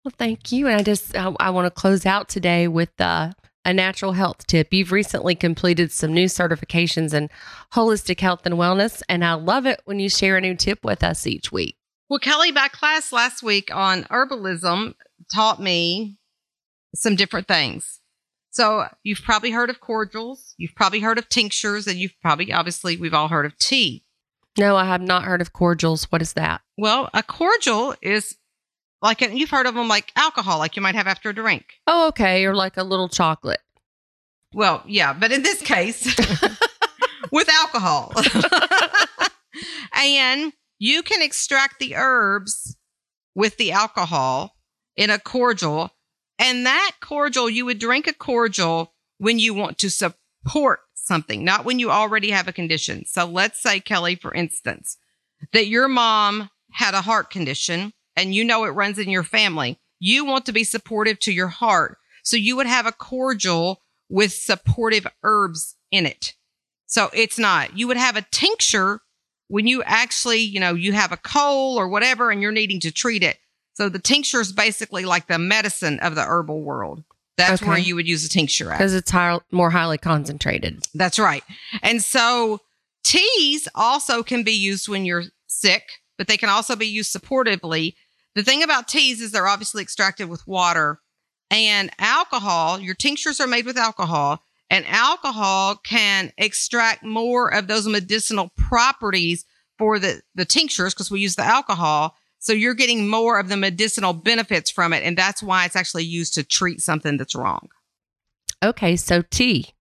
Well, 0.05 0.14
thank 0.16 0.52
you. 0.52 0.68
And 0.68 0.76
I 0.76 0.85
just, 0.85 1.16
I, 1.16 1.35
I 1.40 1.50
want 1.50 1.66
to 1.66 1.70
close 1.72 2.07
out 2.07 2.28
today 2.28 2.68
with 2.68 2.92
uh, 3.00 3.33
a 3.64 3.72
natural 3.72 4.12
health 4.12 4.46
tip. 4.46 4.72
You've 4.72 4.92
recently 4.92 5.35
completed 5.35 5.92
some 5.92 6.12
new 6.12 6.27
certifications 6.27 7.14
in 7.14 7.31
holistic 7.72 8.20
health 8.20 8.40
and 8.44 8.57
wellness, 8.57 9.03
and 9.09 9.25
I 9.25 9.35
love 9.35 9.66
it 9.66 9.81
when 9.85 10.01
you 10.01 10.09
share 10.09 10.37
a 10.37 10.40
new 10.40 10.55
tip 10.55 10.85
with 10.85 11.03
us 11.03 11.27
each 11.27 11.53
week. 11.53 11.77
Well, 12.09 12.18
Kelly, 12.18 12.53
my 12.53 12.68
class 12.68 13.12
last 13.12 13.42
week 13.42 13.75
on 13.75 14.05
herbalism 14.05 14.94
taught 15.33 15.61
me 15.61 16.18
some 16.94 17.16
different 17.16 17.48
things. 17.48 18.01
So 18.51 18.87
you've 19.03 19.22
probably 19.22 19.51
heard 19.51 19.70
of 19.70 19.81
cordials, 19.81 20.55
you've 20.59 20.75
probably 20.75 21.01
heard 21.01 21.16
of 21.16 21.29
tinctures, 21.31 21.87
and 21.87 21.96
you've 21.96 22.20
probably, 22.20 22.53
obviously, 22.53 22.98
we've 22.98 23.14
all 23.14 23.29
heard 23.29 23.46
of 23.46 23.57
tea. 23.57 24.05
No, 24.59 24.77
I 24.77 24.85
have 24.85 25.01
not 25.01 25.22
heard 25.22 25.40
of 25.40 25.55
cordials. 25.55 26.05
What 26.12 26.20
is 26.20 26.35
that? 26.35 26.61
Well, 26.77 27.09
a 27.14 27.22
cordial 27.22 27.94
is 28.03 28.37
like 29.03 29.21
you've 29.21 29.51
heard 29.51 29.67
of 29.67 29.75
them 29.75 29.88
like 29.88 30.12
alcohol, 30.17 30.59
like 30.59 30.77
you 30.77 30.83
might 30.83 30.95
have 30.95 31.07
after 31.07 31.31
a 31.31 31.35
drink. 31.35 31.65
Oh, 31.87 32.09
okay. 32.09 32.45
Or 32.45 32.55
like 32.55 32.77
a 32.77 32.85
little 32.85 33.09
chocolate. 33.09 33.61
Well, 34.55 34.83
yeah, 34.87 35.12
but 35.12 35.33
in 35.33 35.43
this 35.43 35.61
case, 35.61 36.07
with 37.33 37.49
alcohol. 37.49 38.12
and 39.95 40.53
you 40.79 41.03
can 41.03 41.23
extract 41.23 41.79
the 41.81 41.97
herbs 41.97 42.77
with 43.35 43.57
the 43.57 43.73
alcohol 43.73 44.57
in 44.97 45.11
a 45.11 45.19
cordial. 45.19 45.91
And 46.38 46.67
that 46.67 46.93
cordial, 47.01 47.49
you 47.49 47.65
would 47.65 47.79
drink 47.79 48.07
a 48.07 48.12
cordial 48.12 48.93
when 49.19 49.38
you 49.38 49.55
want 49.55 49.79
to 49.79 49.91
support 49.91 50.81
something, 50.95 51.45
not 51.45 51.65
when 51.65 51.79
you 51.79 51.91
already 51.91 52.31
have 52.31 52.49
a 52.49 52.53
condition. 52.53 53.05
So 53.07 53.25
let's 53.25 53.62
say, 53.62 53.81
Kelly, 53.81 54.17
for 54.17 54.35
instance, 54.35 54.97
that 55.53 55.67
your 55.67 55.88
mom 55.88 56.51
had 56.73 56.95
a 56.95 57.03
heart 57.03 57.31
condition 57.31 57.93
and 58.16 58.35
you 58.35 58.44
know 58.44 58.64
it 58.64 58.70
runs 58.70 58.98
in 58.98 59.09
your 59.09 59.22
family. 59.22 59.79
You 59.98 60.25
want 60.25 60.46
to 60.46 60.53
be 60.53 60.64
supportive 60.64 61.18
to 61.20 61.33
your 61.33 61.48
heart. 61.48 61.98
So 62.22 62.37
you 62.37 62.57
would 62.57 62.66
have 62.66 62.87
a 62.87 62.92
cordial 62.92 63.81
with 64.09 64.33
supportive 64.33 65.07
herbs 65.22 65.77
in 65.90 66.07
it. 66.07 66.35
So 66.87 67.09
it's 67.14 67.38
not, 67.38 67.79
you 67.79 67.88
would 67.88 67.96
have 67.96 68.16
a 68.16 68.27
tincture 68.31 69.01
when 69.48 69.66
you 69.66 69.83
actually, 69.83 70.40
you 70.40 70.61
know, 70.61 70.75
you 70.75 70.92
have 70.92 71.12
a 71.12 71.16
cold 71.16 71.79
or 71.79 71.88
whatever 71.88 72.31
and 72.31 72.42
you're 72.42 72.53
needing 72.53 72.81
to 72.81 72.90
treat 72.90 73.22
it. 73.22 73.38
So 73.75 73.88
the 73.88 73.98
tincture 73.98 74.40
is 74.40 74.53
basically 74.53 75.05
like 75.05 75.27
the 75.27 75.38
medicine 75.38 75.98
of 76.01 76.14
the 76.14 76.22
herbal 76.22 76.62
world. 76.62 77.03
That's 77.38 77.62
okay. 77.62 77.68
where 77.68 77.79
you 77.79 77.94
would 77.94 78.07
use 78.07 78.25
a 78.27 78.29
tincture 78.29 78.68
Because 78.68 78.94
it's 78.94 79.11
high, 79.11 79.38
more 79.51 79.70
highly 79.70 79.98
concentrated. 79.98 80.87
That's 80.94 81.18
right. 81.18 81.42
And 81.83 82.03
so 82.03 82.61
teas 83.05 83.68
also 83.75 84.22
can 84.22 84.42
be 84.42 84.53
used 84.53 84.88
when 84.88 85.07
you're 85.07 85.25
sick, 85.46 86.02
but 86.18 86.29
they 86.29 86.37
can 86.37 86.48
also 86.48 86.77
be 86.77 86.87
used 86.87 87.14
supportively 87.14 87.94
the 88.35 88.42
thing 88.42 88.62
about 88.62 88.88
teas 88.88 89.20
is 89.20 89.33
they're 89.33 89.46
obviously 89.46 89.83
extracted 89.83 90.29
with 90.29 90.46
water 90.46 91.01
and 91.51 91.90
alcohol. 91.98 92.81
Your 92.81 92.94
tinctures 92.94 93.40
are 93.40 93.46
made 93.46 93.66
with 93.66 93.77
alcohol, 93.77 94.42
and 94.70 94.87
alcohol 94.87 95.77
can 95.77 96.33
extract 96.38 97.05
more 97.05 97.53
of 97.53 97.66
those 97.66 97.87
medicinal 97.87 98.51
properties 98.57 99.44
for 99.79 99.98
the, 99.98 100.22
the 100.35 100.46
tinctures 100.46 100.94
because 100.94 101.11
we 101.11 101.20
use 101.20 101.37
the 101.37 101.44
alcohol. 101.44 102.16
So 102.38 102.53
you're 102.53 102.75
getting 102.75 103.09
more 103.09 103.38
of 103.38 103.48
the 103.48 103.57
medicinal 103.57 104.14
benefits 104.14 104.70
from 104.70 104.92
it. 104.92 105.05
And 105.05 105.16
that's 105.16 105.42
why 105.42 105.64
it's 105.64 105.77
actually 105.77 106.05
used 106.05 106.35
to 106.35 106.42
treat 106.42 106.81
something 106.81 107.16
that's 107.16 107.37
wrong. 107.37 107.68
Okay. 108.64 108.96
So 108.96 109.22
tea. 109.22 109.75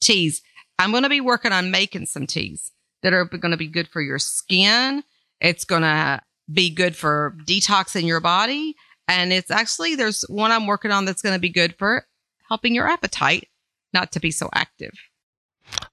Teas. 0.00 0.42
I'm 0.78 0.90
going 0.90 1.04
to 1.04 1.08
be 1.08 1.20
working 1.20 1.52
on 1.52 1.70
making 1.70 2.06
some 2.06 2.26
teas 2.26 2.72
that 3.02 3.12
are 3.12 3.24
going 3.26 3.52
to 3.52 3.56
be 3.56 3.68
good 3.68 3.86
for 3.88 4.02
your 4.02 4.18
skin. 4.18 5.04
It's 5.44 5.64
going 5.64 5.82
to 5.82 6.20
be 6.52 6.70
good 6.70 6.96
for 6.96 7.36
detoxing 7.46 8.06
your 8.06 8.20
body. 8.20 8.74
And 9.06 9.32
it's 9.32 9.50
actually, 9.50 9.94
there's 9.94 10.22
one 10.28 10.50
I'm 10.50 10.66
working 10.66 10.90
on 10.90 11.04
that's 11.04 11.22
going 11.22 11.34
to 11.34 11.40
be 11.40 11.50
good 11.50 11.76
for 11.78 12.06
helping 12.48 12.74
your 12.74 12.88
appetite 12.88 13.48
not 13.92 14.12
to 14.12 14.20
be 14.20 14.30
so 14.30 14.48
active. 14.54 14.92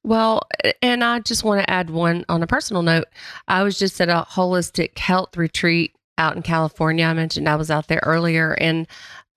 Well, 0.03 0.47
and 0.81 1.03
I 1.03 1.19
just 1.19 1.43
want 1.43 1.61
to 1.61 1.69
add 1.69 1.89
one 1.89 2.25
on 2.29 2.43
a 2.43 2.47
personal 2.47 2.81
note. 2.81 3.05
I 3.47 3.63
was 3.63 3.77
just 3.77 3.99
at 4.01 4.09
a 4.09 4.25
holistic 4.29 4.97
health 4.97 5.37
retreat 5.37 5.95
out 6.17 6.35
in 6.35 6.41
California. 6.41 7.05
I 7.05 7.13
mentioned 7.13 7.47
I 7.47 7.55
was 7.55 7.71
out 7.71 7.87
there 7.87 8.01
earlier 8.03 8.53
and 8.53 8.87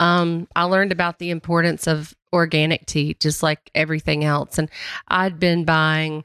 um, 0.01 0.49
I 0.57 0.65
learned 0.65 0.93
about 0.93 1.19
the 1.19 1.31
importance 1.31 1.87
of 1.87 2.15
organic 2.33 2.87
tea, 2.87 3.17
just 3.21 3.43
like 3.43 3.71
everything 3.75 4.25
else. 4.25 4.59
And 4.59 4.69
I'd 5.09 5.39
been 5.39 5.65
buying 5.65 6.25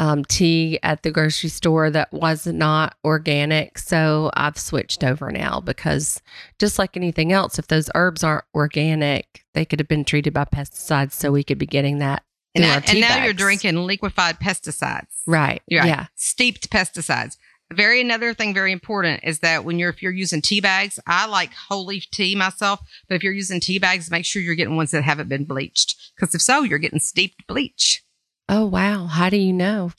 um, 0.00 0.24
tea 0.24 0.78
at 0.82 1.02
the 1.02 1.10
grocery 1.10 1.50
store 1.50 1.90
that 1.90 2.10
was 2.10 2.46
not 2.46 2.96
organic. 3.04 3.76
So 3.76 4.30
I've 4.32 4.56
switched 4.56 5.04
over 5.04 5.30
now 5.30 5.60
because 5.60 6.22
just 6.58 6.78
like 6.78 6.96
anything 6.96 7.32
else, 7.32 7.58
if 7.58 7.66
those 7.66 7.90
herbs 7.94 8.24
aren't 8.24 8.46
organic, 8.54 9.44
they 9.52 9.66
could 9.66 9.78
have 9.78 9.88
been 9.88 10.06
treated 10.06 10.32
by 10.32 10.46
pesticides. 10.46 11.12
So 11.12 11.30
we 11.30 11.44
could 11.44 11.58
be 11.58 11.66
getting 11.66 11.98
that. 11.98 12.22
And 12.54 12.64
now, 12.64 12.80
and 12.88 13.00
now 13.00 13.22
you're 13.22 13.34
drinking 13.34 13.76
liquefied 13.76 14.40
pesticides. 14.40 15.12
Right. 15.26 15.60
right. 15.70 15.86
Yeah. 15.86 16.06
Steeped 16.14 16.70
pesticides. 16.70 17.36
Very 17.70 18.00
another 18.00 18.32
thing 18.32 18.54
very 18.54 18.72
important 18.72 19.20
is 19.22 19.40
that 19.40 19.64
when 19.64 19.78
you're 19.78 19.90
if 19.90 20.02
you're 20.02 20.12
using 20.12 20.40
tea 20.40 20.62
bags, 20.62 20.98
I 21.06 21.26
like 21.26 21.52
whole 21.52 21.84
leaf 21.84 22.10
tea 22.10 22.34
myself, 22.34 22.80
but 23.06 23.16
if 23.16 23.22
you're 23.22 23.34
using 23.34 23.60
tea 23.60 23.78
bags, 23.78 24.10
make 24.10 24.24
sure 24.24 24.40
you're 24.40 24.56
getting 24.56 24.76
ones 24.76 24.92
that 24.92 25.04
haven't 25.04 25.28
been 25.28 25.44
bleached. 25.44 25.94
Because 26.16 26.34
if 26.34 26.40
so, 26.40 26.62
you're 26.62 26.78
getting 26.78 26.98
steeped 26.98 27.46
bleach. 27.46 28.02
Oh, 28.50 28.66
wow. 28.66 29.06
How 29.06 29.30
do 29.30 29.36
you 29.36 29.52
know? 29.52 29.92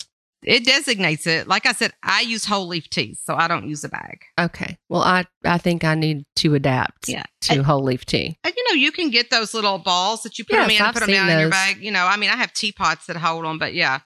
It 0.43 0.65
designates 0.65 1.25
it. 1.25 1.47
Like 1.47 1.65
I 1.65 1.71
said, 1.71 1.93
I 2.03 2.21
use 2.21 2.43
whole 2.43 2.67
leaf 2.67 2.89
tea, 2.89 3.13
so 3.13 3.35
I 3.35 3.47
don't 3.47 3.69
use 3.69 3.83
a 3.85 3.89
bag. 3.89 4.23
Okay. 4.39 4.77
Well, 4.89 5.03
I 5.03 5.25
I 5.45 5.57
think 5.57 5.83
I 5.83 5.95
need 5.95 6.25
to 6.37 6.55
adapt 6.55 7.07
yeah. 7.07 7.23
to 7.41 7.53
and, 7.53 7.65
whole 7.65 7.83
leaf 7.83 8.05
tea. 8.05 8.37
And 8.43 8.53
you 8.55 8.65
know, 8.67 8.75
you 8.75 8.91
can 8.91 9.11
get 9.11 9.29
those 9.29 9.53
little 9.53 9.77
balls 9.77 10.23
that 10.23 10.37
you 10.37 10.43
put 10.45 10.55
yes, 10.55 10.67
them 10.67 10.75
in 10.75 10.83
and 10.83 10.93
put 10.93 10.99
them 11.01 11.11
down 11.11 11.27
those. 11.27 11.35
in 11.35 11.39
your 11.41 11.49
bag. 11.49 11.77
You 11.81 11.91
know, 11.91 12.05
I 12.05 12.17
mean, 12.17 12.31
I 12.31 12.35
have 12.35 12.53
teapots 12.53 13.05
that 13.05 13.17
hold 13.17 13.45
them, 13.45 13.59
but 13.59 13.75
yeah, 13.75 13.99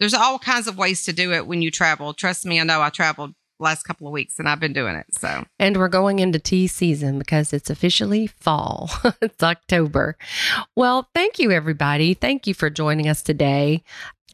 there's 0.00 0.14
all 0.14 0.38
kinds 0.38 0.66
of 0.66 0.78
ways 0.78 1.04
to 1.04 1.12
do 1.12 1.32
it 1.32 1.46
when 1.46 1.60
you 1.60 1.70
travel. 1.70 2.14
Trust 2.14 2.46
me, 2.46 2.58
I 2.58 2.64
know 2.64 2.80
I 2.80 2.88
traveled 2.88 3.34
last 3.62 3.84
couple 3.84 4.06
of 4.06 4.12
weeks, 4.12 4.38
and 4.38 4.48
I've 4.48 4.60
been 4.60 4.72
doing 4.72 4.94
it. 4.94 5.06
So, 5.12 5.44
And 5.58 5.76
we're 5.76 5.88
going 5.88 6.18
into 6.18 6.38
tea 6.38 6.66
season 6.66 7.18
because 7.18 7.52
it's 7.52 7.70
officially 7.70 8.26
fall. 8.26 8.90
it's 9.22 9.42
October. 9.42 10.16
Well, 10.76 11.08
thank 11.14 11.38
you, 11.38 11.50
everybody. 11.50 12.14
Thank 12.14 12.46
you 12.46 12.54
for 12.54 12.70
joining 12.70 13.08
us 13.08 13.22
today. 13.22 13.82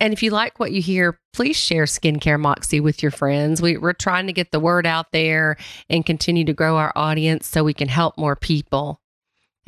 And 0.01 0.13
if 0.13 0.23
you 0.23 0.31
like 0.31 0.61
what 0.61 0.73
you 0.73 0.81
hear, 0.81 1.19
please 1.33 1.57
share 1.57 1.85
Skincare 1.85 2.39
Moxie 2.39 2.81
with 2.81 3.03
your 3.03 3.11
friends. 3.11 3.61
We, 3.61 3.77
we're 3.77 3.93
trying 3.93 4.29
to 4.29 4.33
get 4.33 4.53
the 4.53 4.61
word 4.61 4.87
out 4.87 5.13
there 5.13 5.57
and 5.91 6.07
continue 6.07 6.45
to 6.45 6.53
grow 6.53 6.77
our 6.77 6.93
audience 6.95 7.47
so 7.49 7.65
we 7.65 7.75
can 7.75 7.89
help 7.89 8.17
more 8.17 8.37
people. 8.37 9.01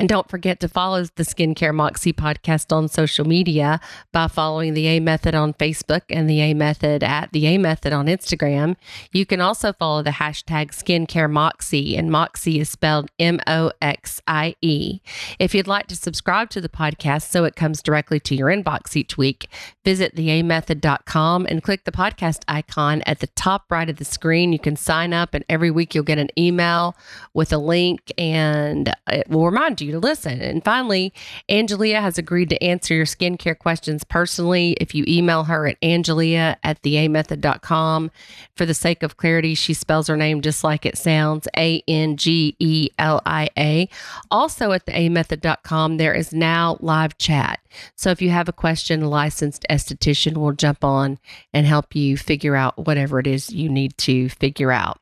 And 0.00 0.08
don't 0.08 0.30
forget 0.30 0.60
to 0.60 0.68
follow 0.68 1.04
the 1.04 1.24
Skincare 1.24 1.74
Moxie 1.74 2.14
podcast 2.14 2.74
on 2.74 2.88
social 2.88 3.26
media 3.26 3.80
by 4.12 4.28
following 4.28 4.72
the 4.72 4.86
A 4.86 4.98
Method 4.98 5.34
on 5.34 5.52
Facebook 5.52 6.00
and 6.08 6.28
the 6.28 6.40
A 6.40 6.54
Method 6.54 7.04
at 7.04 7.30
the 7.32 7.44
A 7.44 7.58
Method 7.58 7.92
on 7.92 8.06
Instagram. 8.06 8.76
You 9.12 9.26
can 9.26 9.42
also 9.42 9.74
follow 9.74 10.02
the 10.02 10.12
hashtag 10.12 10.70
Skincare 10.70 11.30
Moxie, 11.30 11.98
and 11.98 12.10
Moxie 12.10 12.60
is 12.60 12.70
spelled 12.70 13.10
M 13.18 13.40
O 13.46 13.72
X 13.82 14.22
I 14.26 14.54
E. 14.62 15.00
If 15.38 15.54
you'd 15.54 15.66
like 15.66 15.86
to 15.88 15.96
subscribe 15.96 16.48
to 16.50 16.62
the 16.62 16.70
podcast 16.70 17.28
so 17.28 17.44
it 17.44 17.54
comes 17.54 17.82
directly 17.82 18.20
to 18.20 18.34
your 18.34 18.48
inbox 18.48 18.96
each 18.96 19.18
week, 19.18 19.48
visit 19.84 20.14
theamethod.com 20.16 21.44
and 21.44 21.62
click 21.62 21.84
the 21.84 21.92
podcast 21.92 22.42
icon 22.48 23.02
at 23.04 23.20
the 23.20 23.26
top 23.26 23.66
right 23.70 23.90
of 23.90 23.96
the 23.96 24.06
screen. 24.06 24.54
You 24.54 24.60
can 24.60 24.76
sign 24.76 25.12
up, 25.12 25.34
and 25.34 25.44
every 25.50 25.70
week 25.70 25.94
you'll 25.94 26.04
get 26.04 26.18
an 26.18 26.30
email 26.38 26.96
with 27.34 27.52
a 27.52 27.58
link, 27.58 28.10
and 28.16 28.90
it 29.06 29.28
will 29.28 29.44
remind 29.44 29.82
you 29.90 30.00
to 30.00 30.06
listen. 30.06 30.40
And 30.40 30.64
finally, 30.64 31.12
Angelia 31.48 32.00
has 32.00 32.18
agreed 32.18 32.48
to 32.50 32.62
answer 32.62 32.94
your 32.94 33.06
skincare 33.06 33.58
questions 33.58 34.04
personally 34.04 34.76
if 34.80 34.94
you 34.94 35.04
email 35.06 35.44
her 35.44 35.66
at 35.66 35.80
angelia 35.80 36.56
at 36.62 36.82
theamethod.com. 36.82 38.10
For 38.56 38.66
the 38.66 38.74
sake 38.74 39.02
of 39.02 39.16
clarity, 39.16 39.54
she 39.54 39.74
spells 39.74 40.06
her 40.06 40.16
name 40.16 40.40
just 40.40 40.64
like 40.64 40.86
it 40.86 40.96
sounds 40.96 41.48
A 41.56 41.82
N 41.88 42.16
G 42.16 42.56
E 42.58 42.90
L 42.98 43.20
I 43.26 43.48
A. 43.58 43.88
Also 44.30 44.72
at 44.72 44.86
theamethod.com, 44.86 45.96
there 45.96 46.14
is 46.14 46.32
now 46.32 46.76
live 46.80 47.18
chat. 47.18 47.60
So 47.96 48.10
if 48.10 48.22
you 48.22 48.30
have 48.30 48.48
a 48.48 48.52
question, 48.52 49.02
a 49.02 49.08
licensed 49.08 49.64
esthetician 49.70 50.36
will 50.36 50.52
jump 50.52 50.84
on 50.84 51.18
and 51.52 51.66
help 51.66 51.94
you 51.94 52.16
figure 52.16 52.56
out 52.56 52.86
whatever 52.86 53.18
it 53.18 53.26
is 53.26 53.52
you 53.52 53.68
need 53.68 53.96
to 53.98 54.28
figure 54.28 54.72
out. 54.72 54.98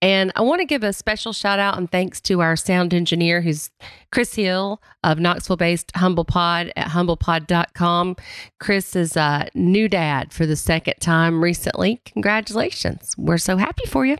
And 0.00 0.32
I 0.36 0.42
want 0.42 0.60
to 0.60 0.64
give 0.64 0.82
a 0.82 0.92
special 0.92 1.32
shout 1.32 1.58
out 1.58 1.76
and 1.76 1.90
thanks 1.90 2.20
to 2.22 2.40
our 2.40 2.56
sound 2.56 2.94
engineer, 2.94 3.40
who's 3.40 3.70
Chris 4.12 4.34
Hill 4.34 4.80
of 5.02 5.18
Knoxville 5.18 5.56
based 5.56 5.90
Humble 5.96 6.24
Pod 6.24 6.72
at 6.76 6.88
humblepod.com. 6.88 8.16
Chris 8.60 8.96
is 8.96 9.16
a 9.16 9.48
new 9.54 9.88
dad 9.88 10.32
for 10.32 10.46
the 10.46 10.56
second 10.56 10.94
time 11.00 11.42
recently. 11.42 12.00
Congratulations. 12.06 13.14
We're 13.18 13.38
so 13.38 13.56
happy 13.56 13.86
for 13.86 14.06
you. 14.06 14.16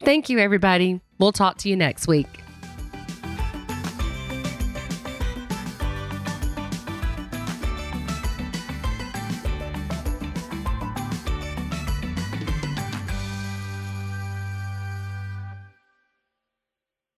Thank 0.00 0.28
you, 0.28 0.38
everybody. 0.38 1.00
We'll 1.18 1.32
talk 1.32 1.58
to 1.58 1.68
you 1.68 1.76
next 1.76 2.06
week. 2.06 2.47